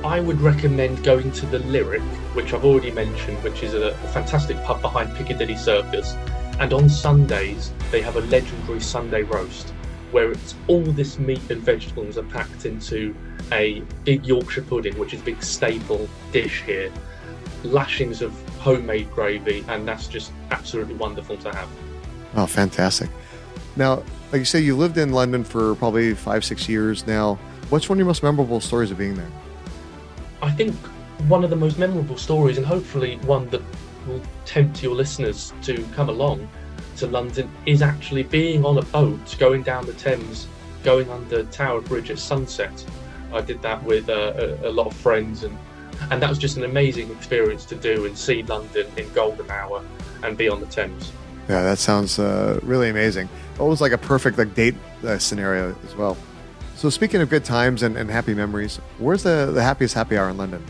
I 0.02 0.20
would 0.20 0.40
recommend 0.40 1.02
going 1.02 1.30
to 1.32 1.46
the 1.46 1.60
Lyric, 1.60 2.02
which 2.34 2.52
I've 2.52 2.64
already 2.64 2.90
mentioned, 2.90 3.42
which 3.42 3.62
is 3.62 3.72
a, 3.72 3.88
a 3.88 4.08
fantastic 4.08 4.62
pub 4.64 4.82
behind 4.82 5.14
Piccadilly 5.16 5.56
Circus. 5.56 6.14
And 6.58 6.72
on 6.72 6.88
Sundays, 6.88 7.72
they 7.90 8.02
have 8.02 8.16
a 8.16 8.20
legendary 8.20 8.80
Sunday 8.80 9.22
roast 9.22 9.72
where 10.14 10.30
it's 10.30 10.54
all 10.68 10.80
this 10.80 11.18
meat 11.18 11.50
and 11.50 11.60
vegetables 11.60 12.16
are 12.16 12.22
packed 12.22 12.66
into 12.66 13.12
a 13.50 13.80
big 14.04 14.24
Yorkshire 14.24 14.62
pudding, 14.62 14.96
which 14.96 15.12
is 15.12 15.20
a 15.20 15.24
big 15.24 15.42
staple 15.42 16.08
dish 16.30 16.62
here, 16.62 16.92
lashings 17.64 18.22
of 18.22 18.32
homemade 18.60 19.10
gravy, 19.10 19.64
and 19.66 19.88
that's 19.88 20.06
just 20.06 20.30
absolutely 20.52 20.94
wonderful 20.94 21.36
to 21.38 21.52
have. 21.52 21.68
Oh, 22.36 22.46
fantastic. 22.46 23.10
Now, 23.74 24.04
like 24.30 24.38
you 24.38 24.44
say, 24.44 24.60
you 24.60 24.76
lived 24.76 24.98
in 24.98 25.10
London 25.10 25.42
for 25.42 25.74
probably 25.74 26.14
five, 26.14 26.44
six 26.44 26.68
years 26.68 27.04
now. 27.08 27.34
What's 27.70 27.88
one 27.88 27.96
of 27.96 27.98
your 27.98 28.06
most 28.06 28.22
memorable 28.22 28.60
stories 28.60 28.92
of 28.92 28.98
being 28.98 29.16
there? 29.16 29.30
I 30.42 30.52
think 30.52 30.76
one 31.26 31.42
of 31.42 31.50
the 31.50 31.56
most 31.56 31.76
memorable 31.76 32.18
stories, 32.18 32.56
and 32.56 32.64
hopefully 32.64 33.16
one 33.24 33.50
that 33.50 33.62
will 34.06 34.22
tempt 34.44 34.80
your 34.80 34.94
listeners 34.94 35.52
to 35.62 35.84
come 35.92 36.08
along 36.08 36.48
to 36.96 37.06
London, 37.06 37.50
is 37.66 37.82
actually 37.82 38.22
being 38.22 38.64
on 38.64 38.78
a 38.78 38.82
boat 38.82 39.36
going 39.38 39.62
down 39.62 39.86
the 39.86 39.92
Thames, 39.94 40.46
going 40.82 41.10
under 41.10 41.44
Tower 41.44 41.80
Bridge 41.80 42.10
at 42.10 42.18
sunset. 42.18 42.84
I 43.32 43.40
did 43.40 43.62
that 43.62 43.82
with 43.82 44.08
uh, 44.08 44.58
a, 44.62 44.68
a 44.68 44.70
lot 44.70 44.86
of 44.86 44.96
friends, 44.96 45.44
and 45.44 45.56
and 46.10 46.20
that 46.22 46.28
was 46.28 46.38
just 46.38 46.56
an 46.56 46.64
amazing 46.64 47.10
experience 47.10 47.64
to 47.66 47.76
do 47.76 48.04
and 48.06 48.16
see 48.16 48.42
London 48.42 48.86
in 48.96 49.10
golden 49.12 49.50
hour 49.50 49.82
and 50.22 50.36
be 50.36 50.48
on 50.48 50.60
the 50.60 50.66
Thames. 50.66 51.12
Yeah, 51.48 51.62
that 51.62 51.78
sounds 51.78 52.18
uh, 52.18 52.58
really 52.62 52.90
amazing. 52.90 53.28
Almost 53.58 53.80
like 53.80 53.92
a 53.92 53.98
perfect 53.98 54.38
like 54.38 54.54
date 54.54 54.74
uh, 55.04 55.18
scenario 55.18 55.76
as 55.84 55.94
well. 55.94 56.16
So 56.76 56.90
speaking 56.90 57.20
of 57.20 57.30
good 57.30 57.44
times 57.44 57.82
and, 57.82 57.96
and 57.96 58.10
happy 58.10 58.34
memories, 58.34 58.76
where's 58.98 59.22
the, 59.22 59.50
the 59.54 59.62
happiest 59.62 59.94
happy 59.94 60.16
hour 60.16 60.30
in 60.30 60.36
London? 60.36 60.64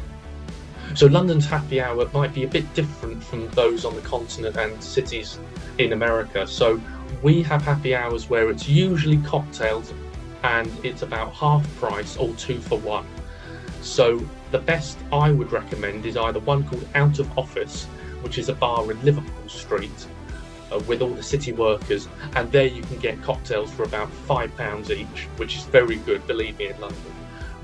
So 0.94 1.06
London's 1.06 1.44
happy 1.44 1.80
hour 1.80 2.08
might 2.14 2.32
be 2.32 2.44
a 2.44 2.48
bit 2.48 2.72
different 2.72 3.20
from 3.20 3.48
those 3.50 3.84
on 3.84 3.96
the 3.96 4.00
continent 4.02 4.56
and 4.56 4.80
cities 4.80 5.40
in 5.78 5.92
America. 5.92 6.46
So 6.46 6.80
we 7.20 7.42
have 7.42 7.62
happy 7.62 7.96
hours 7.96 8.30
where 8.30 8.48
it's 8.48 8.68
usually 8.68 9.16
cocktails 9.18 9.92
and 10.44 10.70
it's 10.84 11.02
about 11.02 11.32
half 11.32 11.66
price 11.78 12.16
or 12.16 12.32
two 12.34 12.60
for 12.60 12.78
one. 12.78 13.06
So 13.82 14.24
the 14.52 14.60
best 14.60 14.96
I 15.12 15.32
would 15.32 15.50
recommend 15.50 16.06
is 16.06 16.16
either 16.16 16.38
one 16.38 16.62
called 16.62 16.86
Out 16.94 17.18
of 17.18 17.36
Office, 17.36 17.86
which 18.22 18.38
is 18.38 18.48
a 18.48 18.54
bar 18.54 18.88
in 18.88 19.04
Liverpool 19.04 19.48
Street 19.48 20.06
uh, 20.70 20.78
with 20.86 21.02
all 21.02 21.12
the 21.12 21.24
city 21.24 21.52
workers, 21.52 22.06
and 22.36 22.52
there 22.52 22.66
you 22.66 22.82
can 22.82 22.98
get 22.98 23.20
cocktails 23.20 23.70
for 23.72 23.82
about 23.82 24.10
five 24.10 24.56
pounds 24.56 24.92
each, 24.92 25.28
which 25.38 25.56
is 25.56 25.64
very 25.64 25.96
good, 25.96 26.24
believe 26.28 26.56
me, 26.56 26.68
in 26.68 26.80
London. 26.80 27.12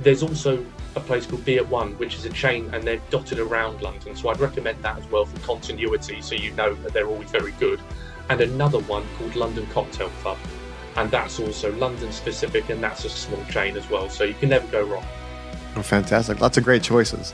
There's 0.00 0.24
also 0.24 0.64
a 0.96 1.00
place 1.00 1.26
called 1.26 1.44
Be 1.44 1.56
at 1.56 1.68
One, 1.68 1.92
which 1.98 2.16
is 2.16 2.24
a 2.24 2.30
chain, 2.30 2.70
and 2.72 2.82
they're 2.82 3.00
dotted 3.10 3.38
around 3.38 3.80
London, 3.80 4.16
so 4.16 4.28
I'd 4.28 4.40
recommend 4.40 4.82
that 4.82 4.98
as 4.98 5.06
well 5.06 5.24
for 5.24 5.38
continuity, 5.40 6.20
so 6.20 6.34
you 6.34 6.50
know 6.52 6.74
that 6.74 6.92
they're 6.92 7.06
always 7.06 7.30
very 7.30 7.52
good. 7.52 7.80
And 8.28 8.40
another 8.40 8.80
one 8.80 9.04
called 9.18 9.36
London 9.36 9.66
Cocktail 9.68 10.10
Club, 10.22 10.38
and 10.96 11.10
that's 11.10 11.38
also 11.38 11.72
London 11.76 12.12
specific, 12.12 12.68
and 12.70 12.82
that's 12.82 13.04
a 13.04 13.10
small 13.10 13.44
chain 13.46 13.76
as 13.76 13.88
well, 13.88 14.08
so 14.08 14.24
you 14.24 14.34
can 14.34 14.48
never 14.48 14.66
go 14.68 14.84
wrong. 14.84 15.04
Oh, 15.76 15.82
fantastic! 15.82 16.40
Lots 16.40 16.58
of 16.58 16.64
great 16.64 16.82
choices. 16.82 17.32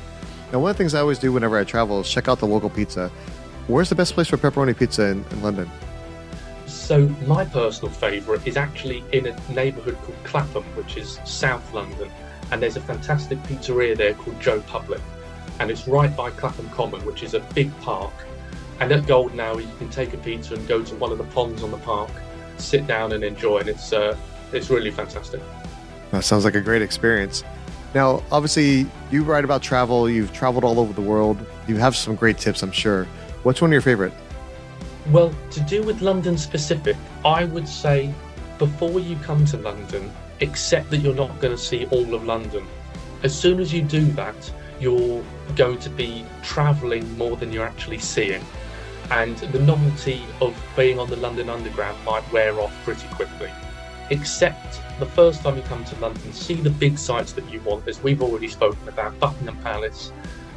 Now, 0.52 0.60
one 0.60 0.70
of 0.70 0.76
the 0.76 0.78
things 0.78 0.94
I 0.94 1.00
always 1.00 1.18
do 1.18 1.32
whenever 1.32 1.58
I 1.58 1.64
travel 1.64 2.00
is 2.00 2.10
check 2.10 2.28
out 2.28 2.38
the 2.38 2.46
local 2.46 2.70
pizza. 2.70 3.10
Where's 3.66 3.88
the 3.88 3.94
best 3.94 4.14
place 4.14 4.28
for 4.28 4.36
pepperoni 4.36 4.76
pizza 4.78 5.06
in, 5.06 5.24
in 5.32 5.42
London? 5.42 5.70
So, 6.66 7.08
my 7.26 7.44
personal 7.44 7.92
favourite 7.92 8.46
is 8.46 8.56
actually 8.56 9.02
in 9.12 9.26
a 9.26 9.52
neighbourhood 9.52 9.96
called 10.02 10.18
Clapham, 10.22 10.64
which 10.76 10.96
is 10.96 11.18
South 11.24 11.72
London, 11.72 12.10
and 12.50 12.62
there's 12.62 12.76
a 12.76 12.80
fantastic 12.80 13.38
pizzeria 13.44 13.96
there 13.96 14.14
called 14.14 14.40
Joe 14.40 14.60
Public, 14.60 15.00
and 15.60 15.70
it's 15.70 15.88
right 15.88 16.14
by 16.16 16.30
Clapham 16.30 16.68
Common, 16.70 17.04
which 17.04 17.22
is 17.22 17.34
a 17.34 17.40
big 17.54 17.76
park. 17.80 18.12
And 18.78 18.92
at 18.92 19.06
Golden 19.06 19.40
Hour, 19.40 19.60
you 19.60 19.70
can 19.78 19.88
take 19.88 20.12
a 20.12 20.18
pizza 20.18 20.54
and 20.54 20.68
go 20.68 20.82
to 20.82 20.94
one 20.96 21.10
of 21.10 21.18
the 21.18 21.24
ponds 21.24 21.62
on 21.62 21.70
the 21.70 21.78
park, 21.78 22.10
sit 22.58 22.86
down 22.86 23.12
and 23.12 23.24
enjoy, 23.24 23.58
and 23.58 23.68
it's 23.68 23.92
uh, 23.92 24.16
it's 24.52 24.70
really 24.70 24.90
fantastic. 24.90 25.40
That 26.10 26.24
sounds 26.24 26.44
like 26.44 26.54
a 26.54 26.60
great 26.60 26.82
experience. 26.82 27.42
Now, 27.94 28.22
obviously, 28.30 28.86
you 29.10 29.24
write 29.24 29.44
about 29.44 29.62
travel. 29.62 30.08
You've 30.08 30.32
traveled 30.32 30.64
all 30.64 30.78
over 30.78 30.92
the 30.92 31.00
world. 31.00 31.38
You 31.66 31.76
have 31.76 31.96
some 31.96 32.14
great 32.14 32.38
tips, 32.38 32.62
I'm 32.62 32.70
sure. 32.70 33.04
What's 33.42 33.60
one 33.60 33.70
of 33.70 33.72
your 33.72 33.80
favorite? 33.80 34.12
Well, 35.10 35.34
to 35.52 35.60
do 35.60 35.82
with 35.82 36.02
London 36.02 36.36
specific, 36.36 36.96
I 37.24 37.44
would 37.44 37.68
say 37.68 38.12
before 38.58 39.00
you 39.00 39.16
come 39.22 39.44
to 39.46 39.56
London, 39.56 40.10
accept 40.40 40.90
that 40.90 40.98
you're 40.98 41.14
not 41.14 41.40
going 41.40 41.54
to 41.56 41.62
see 41.62 41.86
all 41.86 42.14
of 42.14 42.24
London. 42.24 42.66
As 43.22 43.38
soon 43.38 43.60
as 43.60 43.72
you 43.72 43.82
do 43.82 44.04
that, 44.12 44.52
you're 44.80 45.22
going 45.54 45.78
to 45.78 45.90
be 45.90 46.24
travelling 46.42 47.16
more 47.16 47.36
than 47.36 47.52
you're 47.52 47.66
actually 47.66 47.98
seeing. 47.98 48.44
And 49.10 49.36
the 49.36 49.60
novelty 49.60 50.22
of 50.40 50.56
being 50.76 50.98
on 50.98 51.08
the 51.08 51.16
London 51.16 51.48
Underground 51.48 51.96
might 52.04 52.30
wear 52.32 52.58
off 52.60 52.74
pretty 52.84 53.06
quickly. 53.08 53.50
Except 54.10 54.80
the 54.98 55.06
first 55.06 55.42
time 55.42 55.56
you 55.56 55.62
come 55.62 55.84
to 55.84 55.98
London, 56.00 56.32
see 56.32 56.54
the 56.54 56.70
big 56.70 56.98
sites 56.98 57.32
that 57.32 57.50
you 57.50 57.60
want, 57.60 57.86
as 57.88 58.02
we've 58.02 58.22
already 58.22 58.48
spoken 58.48 58.88
about 58.88 59.18
Buckingham 59.18 59.56
Palace, 59.58 60.12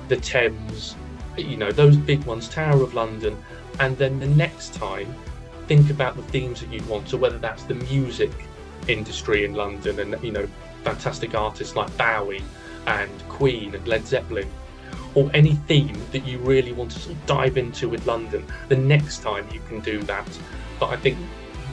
the 0.07 0.17
Thames, 0.17 0.95
you 1.37 1.57
know, 1.57 1.71
those 1.71 1.95
big 1.95 2.23
ones, 2.25 2.49
Tower 2.49 2.81
of 2.83 2.93
London, 2.93 3.41
and 3.79 3.97
then 3.97 4.19
the 4.19 4.27
next 4.27 4.73
time, 4.73 5.13
think 5.67 5.89
about 5.89 6.15
the 6.15 6.23
themes 6.23 6.61
that 6.61 6.71
you'd 6.73 6.87
want. 6.87 7.07
So 7.09 7.17
whether 7.17 7.37
that's 7.37 7.63
the 7.63 7.75
music 7.75 8.31
industry 8.89 9.45
in 9.45 9.53
London 9.53 9.99
and, 9.99 10.21
you 10.23 10.31
know, 10.31 10.47
fantastic 10.83 11.35
artists 11.35 11.75
like 11.75 11.95
Bowie 11.97 12.43
and 12.87 13.11
Queen 13.29 13.75
and 13.75 13.87
Led 13.87 14.05
Zeppelin, 14.05 14.49
or 15.15 15.29
any 15.33 15.53
theme 15.53 16.01
that 16.11 16.25
you 16.25 16.37
really 16.39 16.71
want 16.71 16.91
to 16.91 16.99
sort 16.99 17.15
of 17.15 17.25
dive 17.25 17.57
into 17.57 17.89
with 17.89 18.05
London, 18.05 18.45
the 18.67 18.77
next 18.77 19.21
time 19.21 19.47
you 19.51 19.61
can 19.67 19.79
do 19.81 20.01
that. 20.03 20.27
But 20.79 20.89
I 20.89 20.97
think 20.97 21.17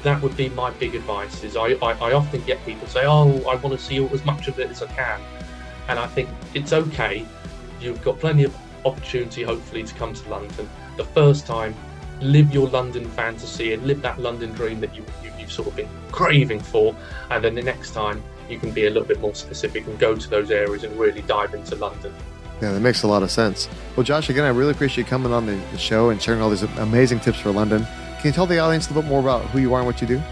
that 0.02 0.22
would 0.22 0.36
be 0.36 0.48
my 0.50 0.70
big 0.72 0.94
advice 0.94 1.42
is 1.42 1.56
I, 1.56 1.72
I, 1.82 1.92
I 1.92 2.12
often 2.12 2.42
get 2.44 2.64
people 2.64 2.86
say, 2.86 3.04
oh, 3.04 3.42
I 3.48 3.56
want 3.56 3.76
to 3.76 3.78
see 3.78 4.04
as 4.06 4.24
much 4.24 4.48
of 4.48 4.58
it 4.58 4.70
as 4.70 4.82
I 4.82 4.86
can. 4.86 5.20
And 5.88 5.98
I 5.98 6.06
think 6.06 6.28
it's 6.54 6.72
okay. 6.72 7.26
You've 7.80 8.02
got 8.02 8.18
plenty 8.18 8.44
of 8.44 8.56
opportunity, 8.84 9.42
hopefully, 9.42 9.82
to 9.82 9.94
come 9.94 10.14
to 10.14 10.28
London. 10.28 10.68
The 10.96 11.04
first 11.04 11.46
time, 11.46 11.74
live 12.20 12.52
your 12.52 12.68
London 12.68 13.08
fantasy 13.10 13.74
and 13.74 13.84
live 13.86 14.00
that 14.02 14.20
London 14.20 14.52
dream 14.52 14.80
that 14.80 14.94
you, 14.94 15.04
you, 15.22 15.25
you've 15.46 15.52
sort 15.52 15.68
of 15.68 15.76
been 15.76 15.88
craving 16.10 16.60
for. 16.60 16.94
And 17.30 17.44
then 17.44 17.54
the 17.54 17.62
next 17.62 17.92
time, 17.92 18.22
you 18.48 18.58
can 18.58 18.72
be 18.72 18.86
a 18.86 18.90
little 18.90 19.06
bit 19.06 19.20
more 19.20 19.34
specific 19.34 19.86
and 19.86 19.98
go 19.98 20.16
to 20.16 20.30
those 20.30 20.50
areas 20.50 20.84
and 20.84 20.98
really 20.98 21.22
dive 21.22 21.54
into 21.54 21.76
London. 21.76 22.12
Yeah, 22.60 22.72
that 22.72 22.80
makes 22.80 23.02
a 23.02 23.06
lot 23.06 23.22
of 23.22 23.30
sense. 23.30 23.68
Well, 23.96 24.04
Josh, 24.04 24.30
again, 24.30 24.44
I 24.44 24.48
really 24.48 24.70
appreciate 24.70 25.04
you 25.04 25.08
coming 25.08 25.32
on 25.32 25.46
the, 25.46 25.56
the 25.72 25.78
show 25.78 26.10
and 26.10 26.20
sharing 26.20 26.40
all 26.40 26.50
these 26.50 26.62
amazing 26.62 27.20
tips 27.20 27.38
for 27.38 27.50
London. 27.50 27.86
Can 28.18 28.26
you 28.26 28.32
tell 28.32 28.46
the 28.46 28.58
audience 28.58 28.86
a 28.86 28.88
little 28.90 29.02
bit 29.02 29.10
more 29.10 29.20
about 29.20 29.42
who 29.50 29.58
you 29.58 29.74
are 29.74 29.80
and 29.80 29.86
what 29.86 30.00
you 30.00 30.06
do? 30.06 30.22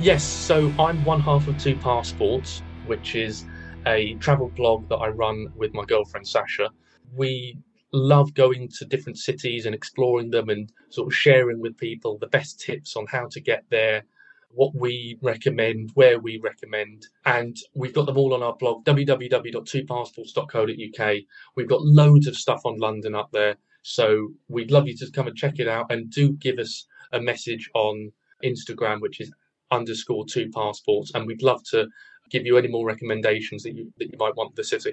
Yes, 0.00 0.24
so 0.24 0.72
I'm 0.78 1.04
one 1.04 1.20
half 1.20 1.46
of 1.48 1.58
Two 1.58 1.76
Passports, 1.76 2.62
which 2.86 3.14
is 3.14 3.44
a 3.86 4.14
travel 4.14 4.48
blog 4.48 4.88
that 4.88 4.96
I 4.96 5.08
run 5.08 5.52
with 5.54 5.74
my 5.74 5.84
girlfriend 5.84 6.26
Sasha. 6.26 6.70
We 7.14 7.58
love 7.92 8.34
going 8.34 8.68
to 8.78 8.84
different 8.84 9.18
cities 9.18 9.66
and 9.66 9.74
exploring 9.74 10.30
them 10.30 10.48
and 10.48 10.72
sort 10.90 11.06
of 11.06 11.14
sharing 11.14 11.60
with 11.60 11.76
people 11.76 12.18
the 12.18 12.26
best 12.26 12.60
tips 12.60 12.96
on 12.96 13.06
how 13.06 13.28
to 13.28 13.40
get 13.40 13.64
there, 13.70 14.02
what 14.50 14.74
we 14.74 15.18
recommend, 15.22 15.90
where 15.94 16.18
we 16.18 16.40
recommend. 16.42 17.06
And 17.24 17.56
we've 17.74 17.94
got 17.94 18.06
them 18.06 18.18
all 18.18 18.34
on 18.34 18.42
our 18.42 18.56
blog, 18.56 18.84
www.twopassports.co.uk. 18.84 21.16
We've 21.56 21.68
got 21.68 21.82
loads 21.82 22.26
of 22.26 22.36
stuff 22.36 22.62
on 22.64 22.78
London 22.78 23.14
up 23.14 23.30
there. 23.32 23.56
So 23.82 24.28
we'd 24.48 24.70
love 24.70 24.86
you 24.86 24.96
to 24.98 25.10
come 25.10 25.28
and 25.28 25.36
check 25.36 25.58
it 25.58 25.68
out 25.68 25.90
and 25.90 26.10
do 26.10 26.32
give 26.32 26.58
us 26.58 26.86
a 27.12 27.20
message 27.20 27.70
on 27.74 28.12
Instagram, 28.44 29.00
which 29.00 29.20
is 29.20 29.32
underscore 29.70 30.26
two 30.26 30.50
passports. 30.50 31.12
And 31.14 31.26
we'd 31.26 31.42
love 31.42 31.62
to 31.70 31.88
give 32.30 32.44
you 32.44 32.58
any 32.58 32.68
more 32.68 32.86
recommendations 32.86 33.62
that 33.62 33.74
you, 33.74 33.90
that 33.98 34.12
you 34.12 34.18
might 34.18 34.36
want 34.36 34.56
the 34.56 34.64
city. 34.64 34.92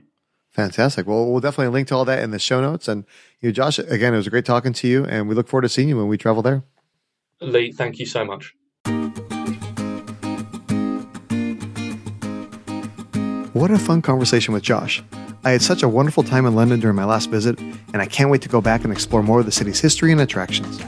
Fantastic. 0.55 1.05
Well, 1.05 1.29
we'll 1.29 1.41
definitely 1.41 1.73
link 1.73 1.89
to 1.89 1.95
all 1.95 2.05
that 2.05 2.23
in 2.23 2.31
the 2.31 2.39
show 2.39 2.61
notes. 2.61 2.87
And 2.87 3.03
you, 3.41 3.49
know, 3.49 3.53
Josh, 3.53 3.77
again, 3.77 4.13
it 4.13 4.17
was 4.17 4.29
great 4.29 4.45
talking 4.45 4.71
to 4.71 4.87
you, 4.87 5.03
and 5.03 5.27
we 5.27 5.35
look 5.35 5.49
forward 5.49 5.63
to 5.63 5.69
seeing 5.69 5.89
you 5.89 5.97
when 5.97 6.07
we 6.07 6.17
travel 6.17 6.41
there. 6.41 6.63
Lee, 7.41 7.73
thank 7.73 7.99
you 7.99 8.05
so 8.05 8.23
much. 8.23 8.55
What 13.51 13.69
a 13.69 13.77
fun 13.77 14.01
conversation 14.01 14.53
with 14.53 14.63
Josh. 14.63 15.03
I 15.43 15.51
had 15.51 15.61
such 15.61 15.83
a 15.83 15.89
wonderful 15.89 16.23
time 16.23 16.45
in 16.45 16.55
London 16.55 16.79
during 16.79 16.95
my 16.95 17.03
last 17.03 17.29
visit, 17.29 17.59
and 17.59 17.97
I 17.97 18.05
can't 18.05 18.29
wait 18.29 18.41
to 18.43 18.49
go 18.49 18.61
back 18.61 18.85
and 18.85 18.93
explore 18.93 19.21
more 19.21 19.41
of 19.41 19.45
the 19.45 19.51
city's 19.51 19.81
history 19.81 20.13
and 20.13 20.21
attractions. 20.21 20.79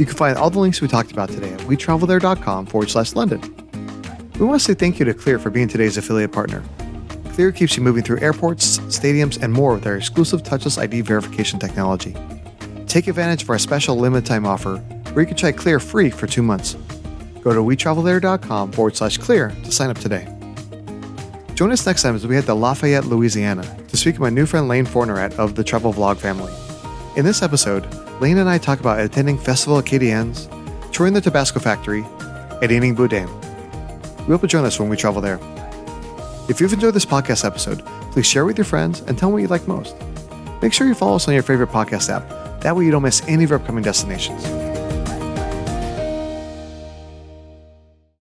You 0.00 0.04
can 0.04 0.16
find 0.16 0.36
all 0.36 0.50
the 0.50 0.58
links 0.58 0.80
we 0.80 0.88
talked 0.88 1.12
about 1.12 1.28
today 1.28 1.52
at 1.52 1.60
wetravelthere.com 1.60 2.66
forward 2.66 2.90
slash 2.90 3.14
London. 3.14 3.40
We 4.40 4.46
want 4.46 4.60
to 4.60 4.64
say 4.64 4.74
thank 4.74 4.98
you 4.98 5.04
to 5.04 5.14
Clear 5.14 5.38
for 5.38 5.50
being 5.50 5.68
today's 5.68 5.96
affiliate 5.96 6.32
partner. 6.32 6.64
Clear 7.34 7.52
keeps 7.52 7.76
you 7.76 7.82
moving 7.82 8.02
through 8.02 8.20
airports, 8.20 8.78
stadiums, 8.80 9.42
and 9.42 9.52
more 9.52 9.74
with 9.74 9.84
their 9.84 9.96
exclusive 9.96 10.42
touchless 10.42 10.78
ID 10.78 11.00
verification 11.02 11.58
technology. 11.58 12.16
Take 12.86 13.06
advantage 13.06 13.44
of 13.44 13.50
our 13.50 13.58
special 13.58 13.96
limited 13.96 14.26
time 14.26 14.44
offer 14.46 14.78
where 15.12 15.22
you 15.22 15.26
can 15.26 15.36
try 15.36 15.52
Clear 15.52 15.80
free 15.80 16.10
for 16.10 16.26
two 16.26 16.42
months. 16.42 16.74
Go 17.42 17.52
to 17.52 17.60
wetravelthere.com 17.60 18.72
forward 18.72 18.96
slash 18.96 19.18
clear 19.18 19.50
to 19.64 19.72
sign 19.72 19.90
up 19.90 19.98
today. 19.98 20.26
Join 21.54 21.72
us 21.72 21.84
next 21.86 22.02
time 22.02 22.14
as 22.14 22.26
we 22.26 22.34
head 22.34 22.46
to 22.46 22.54
Lafayette, 22.54 23.04
Louisiana 23.04 23.62
to 23.88 23.96
speak 23.96 24.14
with 24.14 24.20
my 24.20 24.30
new 24.30 24.46
friend 24.46 24.68
Lane 24.68 24.86
Fornerat 24.86 25.36
of 25.38 25.56
the 25.56 25.64
Travel 25.64 25.92
Vlog 25.92 26.16
family. 26.16 26.52
In 27.16 27.24
this 27.24 27.42
episode, 27.42 27.86
Lane 28.20 28.38
and 28.38 28.48
I 28.48 28.56
talk 28.58 28.80
about 28.80 29.00
attending 29.00 29.36
Festival 29.36 29.80
Acadiens, 29.80 30.48
touring 30.92 31.12
the 31.12 31.20
Tabasco 31.20 31.58
factory, 31.58 32.04
and 32.62 32.70
eating 32.70 32.94
boudin. 32.94 33.28
We 34.20 34.32
hope 34.32 34.42
you 34.42 34.48
join 34.48 34.64
us 34.64 34.78
when 34.78 34.88
we 34.88 34.96
travel 34.96 35.20
there. 35.20 35.38
If 36.50 36.60
you've 36.60 36.72
enjoyed 36.72 36.94
this 36.94 37.06
podcast 37.06 37.44
episode, 37.44 37.86
please 38.10 38.26
share 38.26 38.44
with 38.44 38.58
your 38.58 38.64
friends 38.64 39.02
and 39.02 39.16
tell 39.16 39.28
them 39.28 39.34
what 39.34 39.42
you 39.42 39.46
like 39.46 39.68
most. 39.68 39.94
Make 40.60 40.72
sure 40.72 40.88
you 40.88 40.96
follow 40.96 41.14
us 41.14 41.28
on 41.28 41.34
your 41.34 41.44
favorite 41.44 41.70
podcast 41.70 42.10
app. 42.10 42.28
That 42.62 42.74
way 42.74 42.84
you 42.84 42.90
don't 42.90 43.04
miss 43.04 43.22
any 43.28 43.44
of 43.44 43.52
our 43.52 43.58
upcoming 43.58 43.84
destinations. 43.84 44.44